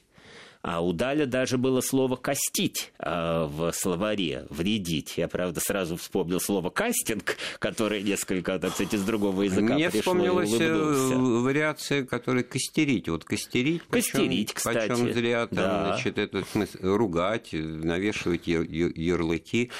А 0.61 0.81
у 0.81 0.91
Даля 0.91 1.25
даже 1.25 1.57
было 1.57 1.79
слово 1.79 2.17
«костить» 2.17 2.91
а, 2.99 3.45
в 3.47 3.71
словаре, 3.71 4.45
«вредить». 4.49 5.13
Я, 5.17 5.29
правда, 5.29 5.61
сразу 5.61 5.95
вспомнил 5.95 6.41
слово 6.41 6.69
«кастинг», 6.69 7.37
которое 7.59 8.01
несколько, 8.01 8.59
так 8.59 8.73
сказать, 8.73 8.93
из 8.93 9.03
другого 9.03 9.43
языка 9.43 9.75
Мне 9.75 9.89
пришло 9.89 10.13
вспомнилась 10.13 10.51
э, 10.59 11.15
вариация, 11.15 12.03
которая 12.03 12.43
«костерить». 12.43 13.07
Вот 13.07 13.23
«костерить», 13.23 13.83
костерить, 13.83 14.53
почем, 14.53 14.55
кстати. 14.55 14.89
Почем 14.89 15.13
зря, 15.13 15.47
там, 15.47 15.55
да. 15.55 15.97
значит, 16.03 16.47
смысл, 16.51 16.77
ругать, 16.81 17.53
навешивать 17.53 18.47
ярлыки. 18.47 19.71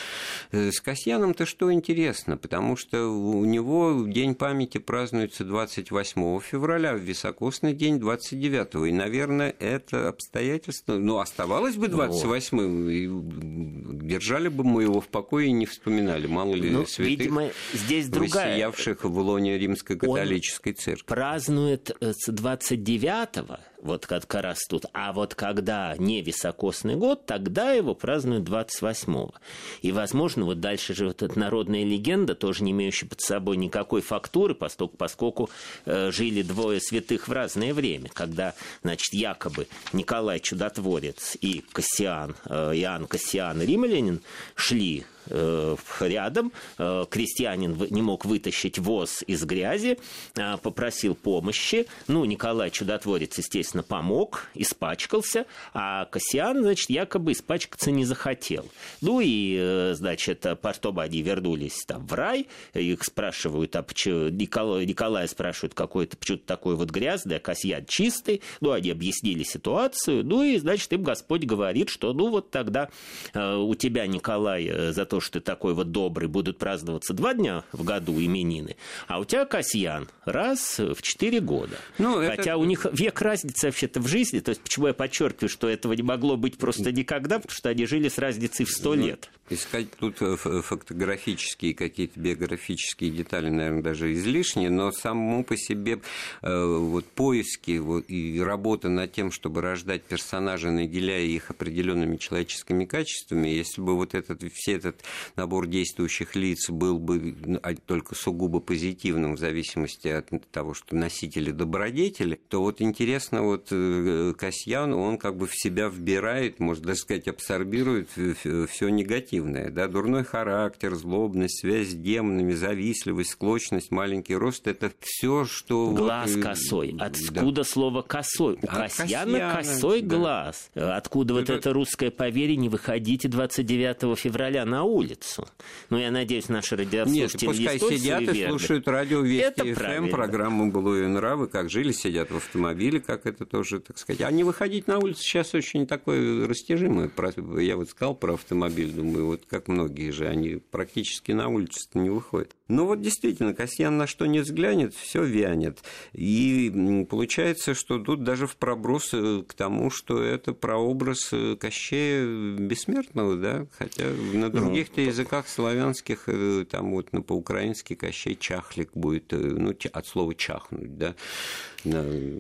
Э, 0.51 0.71
с 0.71 0.79
Касьяном-то 0.79 1.45
что 1.45 1.73
интересно, 1.73 2.37
потому 2.37 2.77
что 2.77 3.07
у 3.07 3.43
него 3.43 4.05
День 4.07 4.33
памяти 4.33 4.77
празднуется 4.77 5.43
28 5.43 6.39
февраля, 6.39 6.93
в 6.93 6.99
високосный 6.99 7.73
день 7.73 7.99
29. 7.99 8.87
И, 8.87 8.93
наверное, 8.93 9.53
это 9.59 10.07
обстоятельство 10.07 10.68
обстоятельства. 10.69 10.97
Ну, 10.97 11.19
оставалось 11.19 11.75
бы 11.75 11.87
28-м, 11.87 13.85
вот. 13.85 14.07
держали 14.07 14.47
бы 14.47 14.63
мы 14.63 14.83
его 14.83 15.01
в 15.01 15.07
покое 15.07 15.47
и 15.47 15.51
не 15.51 15.65
вспоминали. 15.65 16.27
Мало 16.27 16.53
ли 16.53 16.69
ну, 16.69 16.85
святых, 16.85 17.19
видимо, 17.19 17.49
здесь 17.73 18.07
другая... 18.07 18.51
воссиявших 18.51 19.03
в 19.03 19.17
лоне 19.19 19.57
римской 19.57 19.97
католической 19.97 20.69
Он 20.69 20.75
церкви. 20.75 21.05
празднует 21.05 21.95
э, 21.99 22.13
с 22.13 22.29
29-го 22.29 23.57
вот 23.81 24.05
как 24.05 24.33
раз 24.33 24.59
тут. 24.67 24.85
А 24.93 25.13
вот 25.13 25.35
когда 25.35 25.95
не 25.97 26.21
високосный 26.21 26.95
год, 26.95 27.25
тогда 27.25 27.71
его 27.71 27.95
празднуют 27.95 28.47
28-го. 28.47 29.33
И, 29.81 29.91
возможно, 29.91 30.45
вот 30.45 30.59
дальше 30.59 30.93
же 30.93 31.07
вот 31.07 31.21
эта 31.21 31.37
народная 31.37 31.83
легенда, 31.83 32.35
тоже 32.35 32.63
не 32.63 32.71
имеющая 32.71 33.07
под 33.07 33.21
собой 33.21 33.57
никакой 33.57 34.01
фактуры, 34.01 34.55
поскольку, 34.55 34.97
поскольку 34.97 35.49
э, 35.85 36.11
жили 36.11 36.41
двое 36.41 36.79
святых 36.79 37.27
в 37.27 37.31
разное 37.31 37.73
время, 37.73 38.09
когда, 38.13 38.53
значит, 38.83 39.13
якобы 39.13 39.67
Николай 39.93 40.39
Чудотворец 40.39 41.37
и 41.41 41.63
Кассиан, 41.71 42.35
э, 42.45 42.73
Иоанн 42.75 43.07
Кассиан 43.07 43.61
Римлянин 43.61 44.21
шли 44.55 45.05
рядом. 45.29 46.51
Э, 46.77 47.05
крестьянин 47.09 47.77
не 47.89 48.01
мог 48.01 48.25
вытащить 48.25 48.79
воз 48.79 49.23
из 49.27 49.43
грязи, 49.43 49.97
э, 50.35 50.57
попросил 50.57 51.15
помощи. 51.15 51.87
Ну, 52.07 52.25
Николай 52.25 52.71
Чудотворец, 52.71 53.37
естественно, 53.37 53.83
помог, 53.83 54.47
испачкался, 54.55 55.45
а 55.73 56.05
Кассиан, 56.05 56.61
значит, 56.61 56.89
якобы 56.89 57.33
испачкаться 57.33 57.91
не 57.91 58.05
захотел. 58.05 58.65
Ну 59.01 59.19
и, 59.21 59.91
значит, 59.93 60.45
Партобади 60.61 61.21
вернулись 61.21 61.83
там 61.85 62.05
в 62.05 62.13
рай, 62.13 62.47
их 62.73 63.03
спрашивают, 63.03 63.75
а 63.75 63.83
почему 63.83 64.29
Николай, 64.29 64.85
Николая 64.85 65.27
спрашивают, 65.27 65.73
какой-то 65.73 66.17
почему-то 66.17 66.45
такой 66.45 66.75
вот 66.75 66.89
грязный, 66.89 67.37
а 67.37 67.39
Кассиан 67.39 67.85
чистый. 67.85 68.41
Ну, 68.61 68.71
они 68.71 68.91
объяснили 68.91 69.43
ситуацию, 69.43 70.25
ну 70.25 70.43
и, 70.43 70.57
значит, 70.57 70.91
им 70.93 71.03
Господь 71.03 71.45
говорит, 71.45 71.89
что 71.89 72.13
ну 72.13 72.29
вот 72.29 72.51
тогда 72.51 72.89
у 73.33 73.75
тебя, 73.75 74.07
Николай, 74.07 74.91
за 74.91 75.05
то, 75.09 75.19
что 75.19 75.39
ты 75.39 75.45
такой 75.45 75.73
вот 75.73 75.91
добрый, 75.91 76.27
будут 76.27 76.57
праздноваться 76.57 77.13
два 77.13 77.33
дня 77.33 77.63
в 77.71 77.83
году 77.83 78.13
именины, 78.19 78.75
а 79.07 79.19
у 79.19 79.25
тебя 79.25 79.45
Касьян 79.45 80.07
раз 80.25 80.79
в 80.79 81.01
четыре 81.01 81.39
года. 81.39 81.77
Ну, 81.97 82.25
Хотя 82.25 82.51
это... 82.51 82.57
у 82.57 82.65
них 82.65 82.85
век 82.93 83.21
разницы 83.21 83.67
вообще-то 83.67 83.99
в 83.99 84.07
жизни, 84.07 84.39
то 84.39 84.49
есть 84.49 84.61
почему 84.61 84.87
я 84.87 84.93
подчеркиваю, 84.93 85.49
что 85.49 85.67
этого 85.67 85.93
не 85.93 86.03
могло 86.03 86.37
быть 86.37 86.57
просто 86.57 86.91
никогда, 86.91 87.39
потому 87.39 87.53
что 87.53 87.69
они 87.69 87.85
жили 87.85 88.09
с 88.09 88.17
разницей 88.17 88.65
в 88.65 88.71
сто 88.71 88.95
ну, 88.95 89.07
лет. 89.07 89.29
Искать 89.49 89.91
тут 89.97 90.21
э, 90.21 90.35
фактографические 90.35 91.73
какие-то 91.73 92.19
биографические 92.19 93.09
детали, 93.09 93.49
наверное, 93.49 93.81
даже 93.81 94.13
излишние, 94.13 94.69
но 94.69 94.91
само 94.91 95.43
по 95.43 95.57
себе 95.57 96.01
э, 96.41 96.65
вот 96.65 97.05
поиски 97.05 97.79
вот, 97.79 98.05
и 98.07 98.39
работа 98.39 98.89
над 98.89 99.11
тем, 99.11 99.31
чтобы 99.31 99.61
рождать 99.61 100.03
персонажей, 100.03 100.69
наделяя 100.71 101.23
их 101.23 101.49
определенными 101.49 102.17
человеческими 102.17 102.85
качествами, 102.85 103.47
если 103.47 103.81
бы 103.81 103.95
вот 103.95 104.13
этот, 104.13 104.43
все 104.53 104.73
этот 104.73 104.98
набор 105.35 105.67
действующих 105.67 106.35
лиц 106.35 106.69
был 106.69 106.99
бы 106.99 107.35
ну, 107.45 107.59
а, 107.61 107.75
только 107.75 108.15
сугубо 108.15 108.59
позитивным 108.59 109.35
в 109.35 109.39
зависимости 109.39 110.07
от 110.07 110.29
того, 110.51 110.73
что 110.73 110.95
носители 110.95 111.51
добродетели, 111.51 112.39
то 112.47 112.61
вот 112.61 112.81
интересно, 112.81 113.43
вот 113.43 113.67
э, 113.71 114.33
Касьян, 114.37 114.93
он 114.93 115.17
как 115.17 115.37
бы 115.37 115.47
в 115.47 115.55
себя 115.55 115.87
вбирает, 115.87 116.59
можно 116.59 116.87
даже 116.87 116.99
сказать, 116.99 117.27
абсорбирует 117.27 118.09
все 118.11 118.89
негативное, 118.89 119.69
да, 119.69 119.87
дурной 119.87 120.23
характер, 120.23 120.95
злобность, 120.95 121.59
связь 121.59 121.89
с 121.89 121.93
демонами, 121.93 122.53
завистливость, 122.53 123.31
склочность, 123.31 123.91
маленький 123.91 124.35
рост, 124.35 124.67
это 124.67 124.91
все, 124.99 125.45
что... 125.45 125.91
Глаз 125.91 126.35
вот, 126.35 126.43
косой. 126.43 126.95
Откуда 126.99 127.61
да. 127.61 127.63
слово 127.63 128.01
косой? 128.01 128.59
У 128.61 128.67
Касьяна, 128.67 128.87
Касьяна 128.87 129.55
косой 129.55 130.01
да. 130.01 130.15
глаз. 130.15 130.71
Откуда 130.75 131.39
это... 131.39 131.53
вот 131.53 131.59
это 131.59 131.73
русское 131.73 132.11
поверье 132.11 132.55
не 132.55 132.69
выходите 132.69 133.27
29 133.27 134.17
февраля 134.17 134.65
на 134.65 134.83
улицу? 134.89 135.47
Ну, 135.89 135.97
я 135.97 136.11
надеюсь, 136.11 136.49
наши 136.49 136.75
радиослушатели 136.75 137.47
Нет, 137.47 137.57
пускай 137.57 137.79
сидят 137.79 138.21
и 138.23 138.47
слушают 138.47 138.87
радио 138.87 139.21
Вести 139.21 139.73
ФМ, 139.73 140.09
программу 140.09 140.71
«Былое 140.71 141.07
нравы», 141.07 141.47
как 141.47 141.69
жили, 141.69 141.91
сидят 141.91 142.31
в 142.31 142.37
автомобиле, 142.37 142.99
как 142.99 143.25
это 143.25 143.45
тоже, 143.45 143.79
так 143.79 143.97
сказать. 143.97 144.21
А 144.21 144.31
не 144.31 144.43
выходить 144.43 144.87
на 144.87 144.99
улицу 144.99 145.21
сейчас 145.21 145.53
очень 145.53 145.87
такое 145.87 146.47
растяжимое. 146.47 147.11
Я 147.59 147.77
вот 147.77 147.89
сказал 147.89 148.15
про 148.15 148.33
автомобиль, 148.33 148.91
думаю, 148.91 149.27
вот 149.27 149.45
как 149.47 149.67
многие 149.67 150.11
же, 150.11 150.27
они 150.27 150.55
практически 150.71 151.31
на 151.31 151.47
улицу 151.49 151.87
не 151.93 152.09
выходят. 152.09 152.55
Ну 152.67 152.85
вот 152.85 153.01
действительно, 153.01 153.53
Касьян 153.53 153.97
на 153.97 154.05
что 154.05 154.27
не 154.27 154.39
взглянет, 154.39 154.93
все 154.93 155.23
вянет. 155.23 155.79
И 156.13 157.05
получается, 157.09 157.73
что 157.73 157.97
тут 157.97 158.23
даже 158.23 158.45
в 158.45 158.55
проброс 158.57 159.09
э, 159.13 159.43
к 159.47 159.53
тому, 159.53 159.89
что 159.89 160.21
это 160.21 160.53
прообраз 160.53 161.29
э, 161.31 161.55
Кощея 161.59 162.25
бессмертного, 162.57 163.35
да, 163.35 163.67
хотя 163.77 164.05
на 164.33 164.49
ну, 164.49 164.71
других-то 164.79 165.01
языках 165.01 165.47
славянских, 165.47 166.23
э, 166.27 166.65
там 166.69 166.91
вот 166.91 167.09
ну, 167.11 167.21
по-украински 167.21 167.95
Кощей 167.95 168.35
чахлик 168.35 168.91
будет, 168.93 169.31
ну, 169.31 169.75
от 169.91 170.07
слова 170.07 170.33
чахнуть, 170.33 170.97
да, 170.97 171.15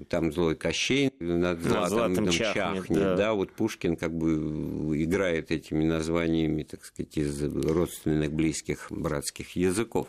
там 0.09 0.31
злой 0.31 0.55
Кощей 0.55 1.11
над 1.19 1.61
златом, 1.61 2.25
да, 2.25 2.31
чахнет, 2.31 2.55
чахнет 2.55 2.99
да. 2.99 3.15
да, 3.15 3.33
вот 3.33 3.51
Пушкин 3.51 3.95
как 3.95 4.13
бы 4.13 5.01
играет 5.01 5.51
этими 5.51 5.85
названиями, 5.85 6.63
так 6.63 6.83
сказать, 6.83 7.17
из 7.17 7.41
родственных, 7.43 8.31
близких, 8.31 8.87
братских 8.89 9.55
языков. 9.55 10.07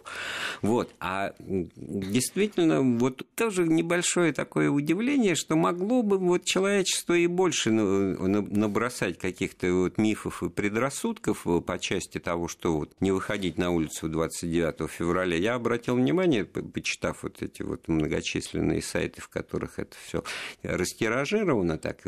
Вот, 0.62 0.90
а 1.00 1.34
действительно, 1.38 2.82
вот 2.98 3.26
тоже 3.34 3.66
небольшое 3.66 4.32
такое 4.32 4.70
удивление, 4.70 5.34
что 5.34 5.56
могло 5.56 6.02
бы 6.02 6.18
вот 6.18 6.44
человечество 6.44 7.14
и 7.14 7.26
больше 7.26 7.70
набросать 7.70 9.18
каких-то 9.18 9.72
вот 9.72 9.98
мифов 9.98 10.42
и 10.42 10.48
предрассудков 10.48 11.46
по 11.66 11.78
части 11.78 12.18
того, 12.18 12.48
что 12.48 12.76
вот 12.76 12.92
не 13.00 13.12
выходить 13.12 13.58
на 13.58 13.70
улицу 13.70 14.08
29 14.08 14.90
февраля. 14.90 15.36
Я 15.36 15.54
обратил 15.54 15.96
внимание, 15.96 16.44
почитав 16.44 17.22
вот 17.22 17.42
эти 17.42 17.62
вот 17.62 17.88
многочисленные 17.88 18.82
сайты 18.82 19.19
в 19.20 19.28
которых 19.28 19.78
это 19.78 19.96
все 20.04 20.24
растиражировано 20.62 21.78
так 21.78 22.04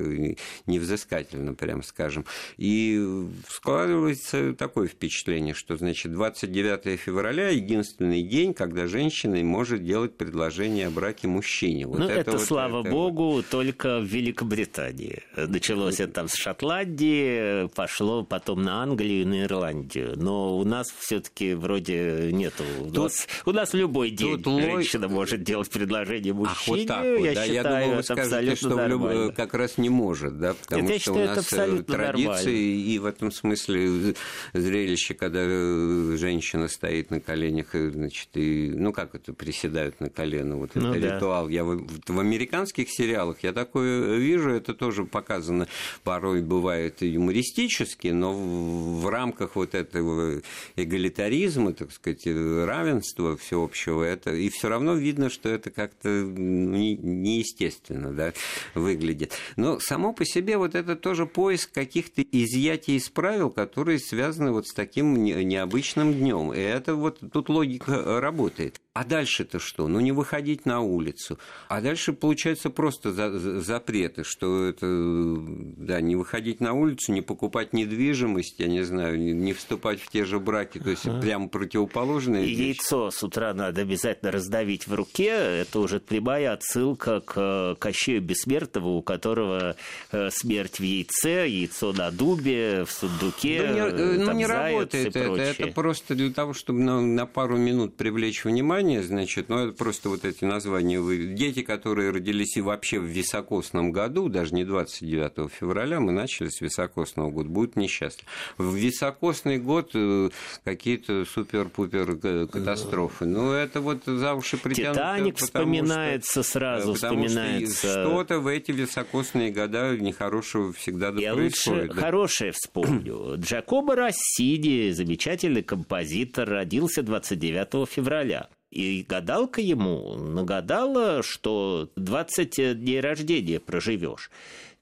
невзыскательно, 0.66 1.54
прям 1.54 1.82
скажем. 1.82 2.24
И 2.56 3.00
складывается 3.48 4.54
такое 4.54 4.88
впечатление, 4.88 5.54
что, 5.54 5.76
значит, 5.76 6.12
29 6.12 6.98
февраля 6.98 7.48
единственный 7.48 8.22
день, 8.22 8.54
когда 8.54 8.86
женщина 8.86 9.42
может 9.42 9.84
делать 9.84 10.16
предложение 10.16 10.86
о 10.86 10.90
браке 10.90 11.28
мужчине. 11.28 11.86
Вот 11.86 11.98
ну, 11.98 12.04
это, 12.06 12.20
это 12.20 12.30
вот, 12.32 12.42
слава 12.42 12.80
это 12.80 12.90
богу, 12.90 13.42
только 13.48 13.98
в 13.98 14.04
Великобритании. 14.04 15.22
Началось 15.36 16.00
это 16.00 16.12
там 16.12 16.28
с 16.28 16.34
Шотландии, 16.34 17.68
пошло 17.74 18.24
потом 18.24 18.62
на 18.62 18.82
Англию 18.82 19.22
и 19.22 19.24
на 19.24 19.42
Ирландию. 19.44 20.14
Но 20.16 20.56
у 20.56 20.64
нас 20.64 20.92
все-таки 20.98 21.54
вроде 21.54 22.30
нету. 22.32 22.64
Тут, 22.78 22.98
у, 22.98 23.02
нас, 23.02 23.28
у 23.46 23.52
нас 23.52 23.74
любой 23.74 24.10
день 24.10 24.42
женщина 24.44 25.06
лой... 25.06 25.14
может 25.14 25.42
делать 25.42 25.70
предложение 25.70 26.32
мужчине. 26.32 26.54
Ах, 26.54 26.66
вот 26.68 26.86
так 26.86 27.01
вот, 27.02 27.24
я 27.24 27.34
да, 27.34 27.46
считаю, 27.46 27.52
я 27.52 27.62
думаю, 27.62 27.96
вы 27.96 28.02
скажете, 28.02 28.56
что 28.56 28.76
нормально. 28.76 29.32
как 29.32 29.54
раз 29.54 29.78
не 29.78 29.88
может, 29.88 30.38
да, 30.38 30.54
потому 30.54 30.88
это, 30.88 30.98
что 31.00 31.12
у 31.12 31.18
нас 31.18 31.52
э, 31.52 31.82
традиции 31.82 32.24
нормально. 32.26 32.48
и 32.48 32.98
в 32.98 33.04
этом 33.06 33.32
смысле 33.32 34.14
зрелище, 34.52 35.14
когда 35.14 35.40
э, 35.42 36.16
женщина 36.18 36.68
стоит 36.68 37.10
на 37.10 37.20
коленях, 37.20 37.68
значит, 37.72 38.28
и, 38.34 38.72
ну 38.74 38.92
как 38.92 39.14
это, 39.14 39.32
приседают 39.32 40.00
на 40.00 40.10
колено, 40.10 40.56
вот 40.56 40.70
ну, 40.74 40.90
это 40.90 41.00
да. 41.00 41.16
ритуал. 41.16 41.48
Я 41.48 41.64
в, 41.64 41.84
в 42.06 42.18
американских 42.20 42.90
сериалах 42.90 43.38
я 43.42 43.52
такое 43.52 44.16
вижу, 44.16 44.50
это 44.50 44.74
тоже 44.74 45.04
показано 45.04 45.68
порой 46.04 46.42
бывает 46.42 47.02
юмористически, 47.02 48.08
но 48.08 48.32
в, 48.32 49.02
в 49.02 49.08
рамках 49.08 49.56
вот 49.56 49.74
этого 49.74 50.40
эгалитаризма, 50.76 51.72
так 51.72 51.92
сказать, 51.92 52.26
равенства 52.26 53.36
всеобщего, 53.36 54.02
это 54.02 54.34
и 54.34 54.48
все 54.48 54.68
равно 54.68 54.94
видно, 54.94 55.30
что 55.30 55.48
это 55.48 55.70
как-то 55.70 56.08
не 56.08 56.91
неестественно 56.96 58.12
да, 58.12 58.32
выглядит. 58.74 59.32
Но 59.56 59.78
само 59.78 60.12
по 60.12 60.24
себе 60.24 60.56
вот 60.56 60.74
это 60.74 60.96
тоже 60.96 61.26
поиск 61.26 61.72
каких-то 61.72 62.22
изъятий 62.22 62.96
из 62.96 63.08
правил, 63.08 63.50
которые 63.50 63.98
связаны 63.98 64.52
вот 64.52 64.66
с 64.66 64.74
таким 64.74 65.22
необычным 65.24 66.14
днем. 66.14 66.52
И 66.52 66.58
это 66.58 66.94
вот 66.94 67.20
тут 67.32 67.48
логика 67.48 68.20
работает. 68.20 68.80
А 68.94 69.04
дальше-то 69.04 69.58
что? 69.58 69.88
Ну, 69.88 70.00
не 70.00 70.12
выходить 70.12 70.66
на 70.66 70.80
улицу. 70.80 71.38
А 71.68 71.80
дальше, 71.80 72.12
получается, 72.12 72.68
просто 72.68 73.10
за, 73.10 73.60
запреты, 73.60 74.22
что 74.22 74.66
это, 74.66 74.86
да, 74.86 76.02
не 76.02 76.14
выходить 76.14 76.60
на 76.60 76.74
улицу, 76.74 77.12
не 77.12 77.22
покупать 77.22 77.72
недвижимость, 77.72 78.56
я 78.58 78.66
не 78.66 78.82
знаю, 78.82 79.18
не, 79.18 79.32
не 79.32 79.54
вступать 79.54 79.98
в 79.98 80.10
те 80.10 80.26
же 80.26 80.38
браки, 80.38 80.76
то 80.76 80.90
есть 80.90 81.06
ага. 81.06 81.22
прямо 81.22 81.48
противоположные. 81.48 82.46
И 82.46 82.52
яйцо 82.52 83.10
с 83.10 83.22
утра 83.22 83.54
надо 83.54 83.80
обязательно 83.80 84.30
раздавить 84.30 84.86
в 84.86 84.92
руке, 84.92 85.30
это 85.30 85.80
уже 85.80 85.98
прямая 85.98 86.52
отсылка 86.52 87.20
к 87.20 87.32
э, 87.36 87.76
Кощею 87.78 88.20
Бессмертному, 88.20 88.98
у 88.98 89.02
которого 89.02 89.74
э, 90.10 90.28
смерть 90.30 90.80
в 90.80 90.82
яйце, 90.82 91.48
яйцо 91.48 91.94
на 91.94 92.10
дубе, 92.10 92.84
в 92.84 92.92
сундуке, 92.92 93.62
да 93.62 93.90
не, 93.90 94.18
ну, 94.18 94.32
не 94.32 94.44
работает 94.44 95.16
это, 95.16 95.40
это 95.40 95.66
просто 95.68 96.14
для 96.14 96.30
того, 96.30 96.52
чтобы 96.52 96.80
на, 96.80 97.00
на 97.00 97.24
пару 97.24 97.56
минут 97.56 97.96
привлечь 97.96 98.44
внимание, 98.44 98.81
название, 98.82 99.02
значит, 99.02 99.48
ну, 99.48 99.58
это 99.58 99.72
просто 99.76 100.08
вот 100.08 100.24
эти 100.24 100.44
названия. 100.44 101.00
Дети, 101.34 101.62
которые 101.62 102.10
родились 102.10 102.56
и 102.56 102.60
вообще 102.60 102.98
в 102.98 103.04
високосном 103.04 103.92
году, 103.92 104.28
даже 104.28 104.54
не 104.54 104.64
29 104.64 105.50
февраля, 105.50 106.00
мы 106.00 106.12
начали 106.12 106.48
с 106.48 106.60
високосного 106.60 107.30
года, 107.30 107.48
будут 107.48 107.76
несчастны. 107.76 108.24
В 108.58 108.74
високосный 108.74 109.58
год 109.58 109.90
э, 109.94 110.30
какие-то 110.64 111.24
супер-пупер 111.24 112.46
катастрофы. 112.48 113.26
Ну, 113.26 113.52
это 113.52 113.80
вот 113.80 114.04
за 114.04 114.34
уши 114.34 114.56
притянуто. 114.56 115.00
Титаник 115.00 115.36
вспоминается 115.38 116.42
что, 116.42 116.42
сразу, 116.42 116.94
потому 116.94 117.24
вспоминается. 117.24 117.88
Что 117.88 118.02
что-то 118.02 118.40
в 118.40 118.46
эти 118.46 118.72
високосные 118.72 119.50
года 119.50 119.96
нехорошего 119.96 120.72
всегда 120.72 121.10
да 121.12 121.20
Я 121.20 121.34
происходит. 121.34 121.82
лучше 121.82 121.94
да. 121.94 122.00
хорошее 122.00 122.52
вспомню. 122.52 123.34
Джакобо 123.36 123.96
Рассиди, 123.96 124.90
замечательный 124.90 125.62
композитор, 125.62 126.48
родился 126.48 127.02
29 127.02 127.88
февраля. 127.88 128.48
И 128.72 129.04
гадалка 129.06 129.60
ему 129.60 130.14
нагадала, 130.14 131.22
что 131.22 131.90
20 131.96 132.80
дней 132.80 133.00
рождения 133.00 133.60
проживешь. 133.60 134.30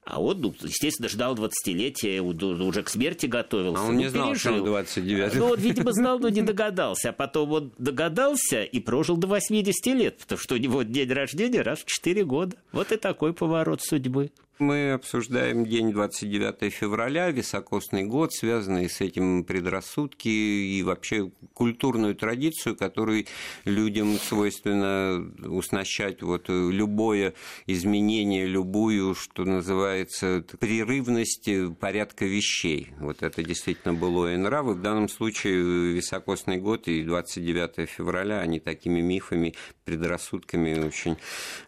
А 0.04 0.22
он, 0.22 0.40
ну, 0.40 0.54
естественно, 0.62 1.08
ждал 1.08 1.34
20-летия, 1.34 2.20
уже 2.20 2.82
к 2.84 2.88
смерти 2.88 3.26
готовился. 3.26 3.82
А 3.82 3.86
он 3.86 3.96
не 3.96 4.04
ну, 4.04 4.10
знал, 4.10 4.28
пережил. 4.30 4.56
что 4.56 4.64
29 4.64 5.34
Ну, 5.34 5.48
вот, 5.48 5.60
видимо, 5.60 5.92
знал, 5.92 6.20
но 6.20 6.28
не 6.28 6.42
догадался. 6.42 7.10
А 7.10 7.12
потом 7.12 7.50
он 7.50 7.72
догадался 7.78 8.62
и 8.62 8.78
прожил 8.78 9.16
до 9.16 9.26
80 9.26 9.86
лет, 9.94 10.18
потому 10.18 10.38
что 10.38 10.54
у 10.54 10.58
него 10.58 10.84
день 10.84 11.12
рождения 11.12 11.60
раз 11.60 11.80
в 11.80 11.86
4 11.86 12.24
года. 12.24 12.56
Вот 12.70 12.92
и 12.92 12.96
такой 12.96 13.32
поворот 13.32 13.82
судьбы. 13.82 14.30
Мы 14.60 14.92
обсуждаем 14.92 15.64
день 15.64 15.90
29 15.90 16.70
февраля, 16.70 17.30
високосный 17.30 18.04
год, 18.04 18.34
связанный 18.34 18.90
с 18.90 19.00
этим 19.00 19.42
предрассудки 19.44 20.28
и 20.28 20.82
вообще 20.82 21.30
культурную 21.54 22.14
традицию, 22.14 22.76
которую 22.76 23.24
людям 23.64 24.18
свойственно 24.18 25.32
уснащать 25.46 26.20
вот 26.20 26.50
любое 26.50 27.32
изменение, 27.66 28.46
любую, 28.46 29.14
что 29.14 29.46
называется, 29.46 30.44
прерывность 30.58 31.48
порядка 31.80 32.26
вещей. 32.26 32.88
Вот 33.00 33.22
это 33.22 33.42
действительно 33.42 33.94
было 33.94 34.34
и 34.34 34.36
нравы. 34.36 34.74
В 34.74 34.82
данном 34.82 35.08
случае 35.08 35.94
високосный 35.94 36.58
год 36.58 36.86
и 36.86 37.02
29 37.02 37.88
февраля, 37.88 38.40
они 38.40 38.60
такими 38.60 39.00
мифами, 39.00 39.54
предрассудками 39.86 40.78
очень 40.86 41.16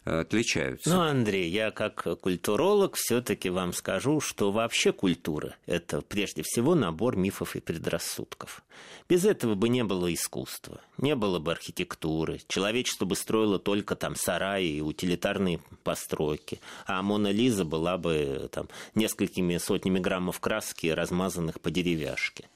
э, 0.05 0.19
отличаются. 0.19 0.89
Ну, 0.91 1.01
Андрей, 1.01 1.49
я 1.49 1.71
как 1.71 2.03
культуролог 2.21 2.82
все-таки 2.89 3.49
вам 3.49 3.73
скажу, 3.73 4.19
что 4.19 4.51
вообще 4.51 4.91
культура– 4.91 5.55
это 5.65 6.01
прежде 6.01 6.43
всего 6.43 6.75
набор 6.75 7.15
мифов 7.15 7.55
и 7.55 7.59
предрассудков. 7.59 8.63
Без 9.09 9.25
этого 9.25 9.55
бы 9.55 9.69
не 9.69 9.83
было 9.83 10.13
искусства, 10.13 10.81
не 10.97 11.15
было 11.15 11.39
бы 11.39 11.51
архитектуры, 11.51 12.41
человечество 12.47 13.05
бы 13.05 13.15
строило 13.15 13.59
только 13.59 13.95
там 13.95 14.15
сараи 14.15 14.67
и 14.67 14.81
утилитарные 14.81 15.61
постройки, 15.83 16.59
а 16.85 17.01
Мона 17.01 17.31
Лиза 17.31 17.65
была 17.65 17.97
бы 17.97 18.49
там 18.51 18.67
несколькими 18.95 19.57
сотнями 19.57 19.99
граммов 19.99 20.39
краски, 20.39 20.87
размазанных 20.87 21.61
по 21.61 21.71
деревяшке. 21.71 22.49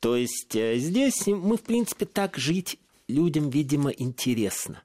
То 0.00 0.16
есть 0.16 0.56
э, 0.56 0.76
здесь 0.78 1.26
мы, 1.26 1.56
в 1.56 1.62
принципе, 1.62 2.06
так 2.06 2.36
жить 2.36 2.78
людям, 3.12 3.50
видимо, 3.50 3.90
интересно. 3.90 4.82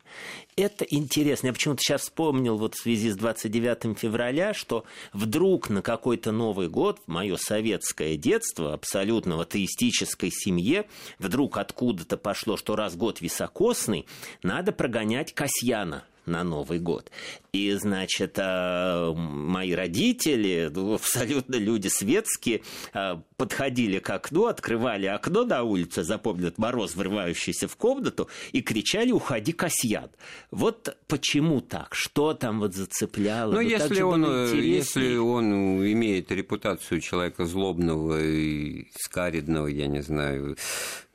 Это 0.55 0.85
интересно. 0.85 1.47
Я 1.47 1.53
почему-то 1.53 1.81
сейчас 1.81 2.01
вспомнил 2.01 2.57
вот 2.57 2.75
в 2.75 2.81
связи 2.81 3.09
с 3.09 3.15
29 3.15 3.97
февраля, 3.97 4.53
что 4.53 4.85
вдруг 5.13 5.69
на 5.69 5.81
какой-то 5.81 6.31
Новый 6.31 6.69
год 6.69 6.99
в 7.05 7.11
мое 7.11 7.37
советское 7.37 8.17
детство, 8.17 8.73
абсолютно 8.73 9.37
в 9.37 9.41
атеистической 9.41 10.31
семье, 10.31 10.85
вдруг 11.17 11.57
откуда-то 11.57 12.17
пошло, 12.17 12.57
что 12.57 12.75
раз 12.75 12.95
год 12.95 13.21
високосный, 13.21 14.05
надо 14.43 14.71
прогонять 14.71 15.33
Касьяна 15.33 16.03
на 16.27 16.43
Новый 16.43 16.79
год. 16.79 17.11
И, 17.53 17.71
значит, 17.73 18.37
а, 18.39 19.13
мои 19.13 19.73
родители, 19.73 20.69
ну, 20.73 20.93
абсолютно 20.95 21.55
люди 21.55 21.87
светские, 21.87 22.61
а, 22.93 23.21
подходили 23.37 23.99
к 23.99 24.09
окну, 24.09 24.45
открывали 24.45 25.05
окно 25.05 25.43
на 25.43 25.63
улице, 25.63 26.03
запомнят 26.03 26.57
мороз, 26.57 26.95
врывающийся 26.95 27.67
в 27.67 27.75
комнату, 27.75 28.29
и 28.51 28.61
кричали 28.61 29.11
«Уходи, 29.11 29.53
Касьян!». 29.53 30.09
Вот 30.51 30.97
почему 31.07 31.61
так? 31.61 31.95
Что 31.95 32.33
там 32.33 32.59
вот 32.59 32.75
зацепляло? 32.75 33.53
Ну, 33.53 33.59
если 33.61 34.01
он, 34.01 34.25
э, 34.25 34.55
если 34.55 35.17
он 35.17 35.83
имеет 35.85 36.31
репутацию 36.31 37.01
человека 37.01 37.45
злобного 37.45 38.21
и 38.21 38.87
скаридного, 38.99 39.67
я 39.67 39.87
не 39.87 40.01
знаю, 40.01 40.57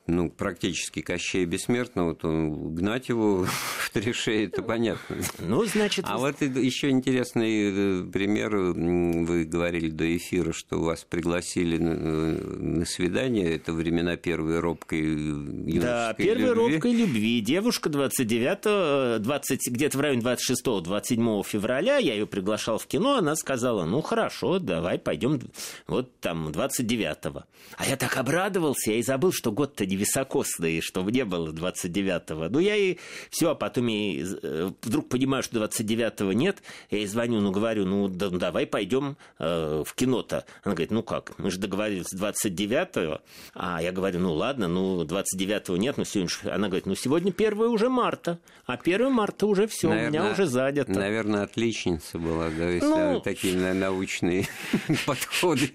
ну, 0.07 0.29
практически 0.29 1.01
Кощей 1.01 1.45
Бессмертного, 1.45 2.15
то 2.15 2.29
гнать 2.29 3.09
его 3.09 3.45
в 3.77 3.89
три 3.91 4.13
шеи, 4.13 4.47
это 4.47 4.61
понятно. 4.61 5.17
Ну, 5.39 5.65
значит... 5.65 6.05
А 6.07 6.17
вот 6.17 6.41
еще 6.41 6.89
интересный 6.89 8.01
э, 8.01 8.03
пример. 8.11 8.55
Вы 8.55 9.45
говорили 9.45 9.89
до 9.89 10.17
эфира, 10.17 10.51
что 10.53 10.81
вас 10.81 11.03
пригласили 11.03 11.77
на, 11.77 11.89
э, 11.89 12.57
на 12.57 12.85
свидание. 12.85 13.55
Это 13.55 13.73
времена 13.73 14.17
первой 14.17 14.59
робкой 14.59 14.99
юношеской 14.99 15.79
Да, 15.79 16.13
первой 16.13 16.49
любви. 16.49 16.73
робкой 16.73 16.93
любви. 16.93 17.41
Девушка 17.41 17.89
29 17.89 19.21
20, 19.21 19.69
где-то 19.69 19.97
в 19.97 20.01
районе 20.01 20.21
26-27 20.21 21.43
февраля, 21.43 21.97
я 21.97 22.13
ее 22.13 22.27
приглашал 22.27 22.77
в 22.77 22.87
кино, 22.87 23.17
она 23.17 23.35
сказала, 23.35 23.85
ну, 23.85 24.01
хорошо, 24.01 24.59
давай 24.59 24.99
пойдем 24.99 25.39
вот 25.87 26.19
там 26.19 26.49
29-го. 26.49 27.43
А 27.77 27.85
я 27.85 27.95
так 27.97 28.17
обрадовался, 28.17 28.91
я 28.91 28.97
и 28.97 29.03
забыл, 29.03 29.31
что 29.31 29.51
год-то 29.51 29.85
не 29.93 29.97
високосные, 29.97 30.81
что 30.81 31.03
мне 31.03 31.23
было 31.23 31.51
29-го. 31.51 32.49
Ну, 32.49 32.59
я 32.59 32.75
и 32.75 32.97
все, 33.29 33.51
а 33.51 33.55
потом 33.55 33.87
я 33.87 34.25
э, 34.41 34.71
вдруг 34.81 35.09
понимаю, 35.09 35.43
что 35.43 35.63
29-го 35.63 36.33
нет, 36.33 36.63
я 36.89 36.97
ей 36.99 37.07
звоню, 37.07 37.39
ну, 37.39 37.51
говорю, 37.51 37.85
ну, 37.85 38.07
да, 38.07 38.29
давай 38.29 38.65
пойдем 38.65 39.17
э, 39.39 39.83
в 39.85 39.93
кино-то. 39.93 40.45
Она 40.63 40.73
говорит, 40.73 40.91
ну 40.91 41.03
как, 41.03 41.37
мы 41.37 41.51
же 41.51 41.59
договорились 41.59 42.13
29-го. 42.13 43.21
А 43.53 43.81
я 43.81 43.91
говорю, 43.91 44.19
ну, 44.19 44.33
ладно, 44.33 44.67
ну, 44.67 45.03
29-го 45.03 45.77
нет, 45.77 45.97
но 45.97 46.03
сегодня... 46.03 46.53
Она 46.53 46.67
говорит, 46.67 46.85
ну, 46.85 46.95
сегодня 46.95 47.31
1 47.31 47.59
уже 47.61 47.89
марта, 47.89 48.39
а 48.65 48.73
1 48.73 49.11
марта 49.11 49.45
уже 49.45 49.67
все, 49.67 49.89
у 49.89 49.93
меня 49.93 50.31
уже 50.31 50.47
занято. 50.47 50.91
Наверное, 50.91 51.43
отличница 51.43 52.17
была, 52.17 52.49
да, 52.49 52.69
если 52.69 52.87
ну, 52.87 53.19
такие 53.19 53.55
научные 53.73 54.47
подходы. 55.05 55.71